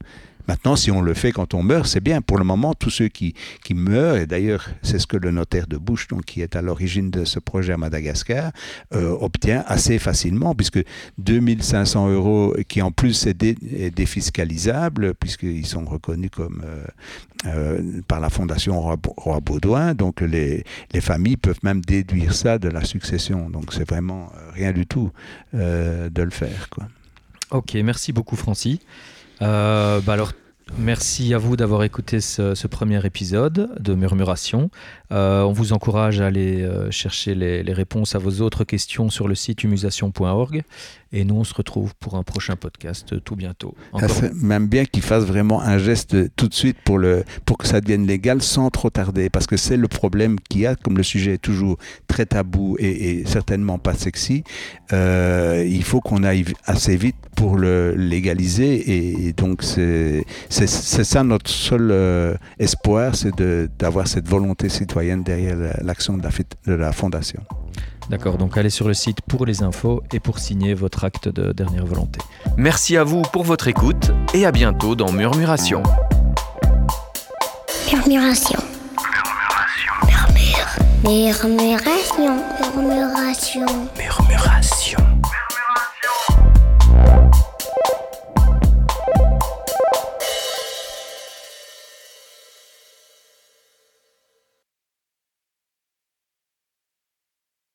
[0.50, 2.22] Maintenant, si on le fait quand on meurt, c'est bien.
[2.22, 5.68] Pour le moment, tous ceux qui, qui meurent, et d'ailleurs, c'est ce que le notaire
[5.68, 8.50] de Bush, donc, qui est à l'origine de ce projet à Madagascar,
[8.92, 10.80] euh, obtient assez facilement, puisque
[11.18, 16.84] 2500 euros, qui en plus est, défiscalisable, puisqu'ils sont reconnus comme euh,
[17.46, 22.68] euh, par la Fondation Roi, Baudouin, donc les, les, familles peuvent même déduire ça de
[22.68, 23.50] la succession.
[23.50, 25.12] Donc c'est vraiment rien du tout
[25.52, 26.68] de le faire.
[27.52, 28.80] Ok, merci beaucoup Francis.
[29.42, 30.32] Euh, bah alors
[30.78, 34.70] Merci à vous d'avoir écouté ce, premier épisode de Murmuration.
[35.12, 39.26] Euh, on vous encourage à aller euh, chercher les, réponses à vos autres questions sur
[39.26, 40.62] le site humusation.org.
[41.12, 43.74] Et nous, on se retrouve pour un prochain podcast tout bientôt.
[44.34, 47.80] même bien qu'ils fassent vraiment un geste tout de suite pour, le, pour que ça
[47.80, 49.28] devienne légal sans trop tarder.
[49.28, 52.76] Parce que c'est le problème qu'il y a, comme le sujet est toujours très tabou
[52.78, 54.44] et, certainement pas sexy.
[54.92, 59.26] Euh, il faut qu'on aille assez vite pour le légaliser.
[59.26, 63.34] Et, donc, c'est ça notre seul euh, espoir, c'est
[63.78, 66.30] d'avoir cette volonté citoyenne derrière l'action de
[66.66, 67.42] de la Fondation.
[68.10, 71.52] D'accord, donc allez sur le site pour les infos et pour signer votre acte de
[71.52, 72.18] dernière volonté.
[72.56, 75.84] Merci à vous pour votre écoute et à bientôt dans Murmuration.
[77.92, 78.58] Murmuration.
[81.04, 81.48] Murmuration.
[81.48, 82.36] Murmuration,
[82.74, 83.66] murmuration.
[83.96, 84.79] Murmuration.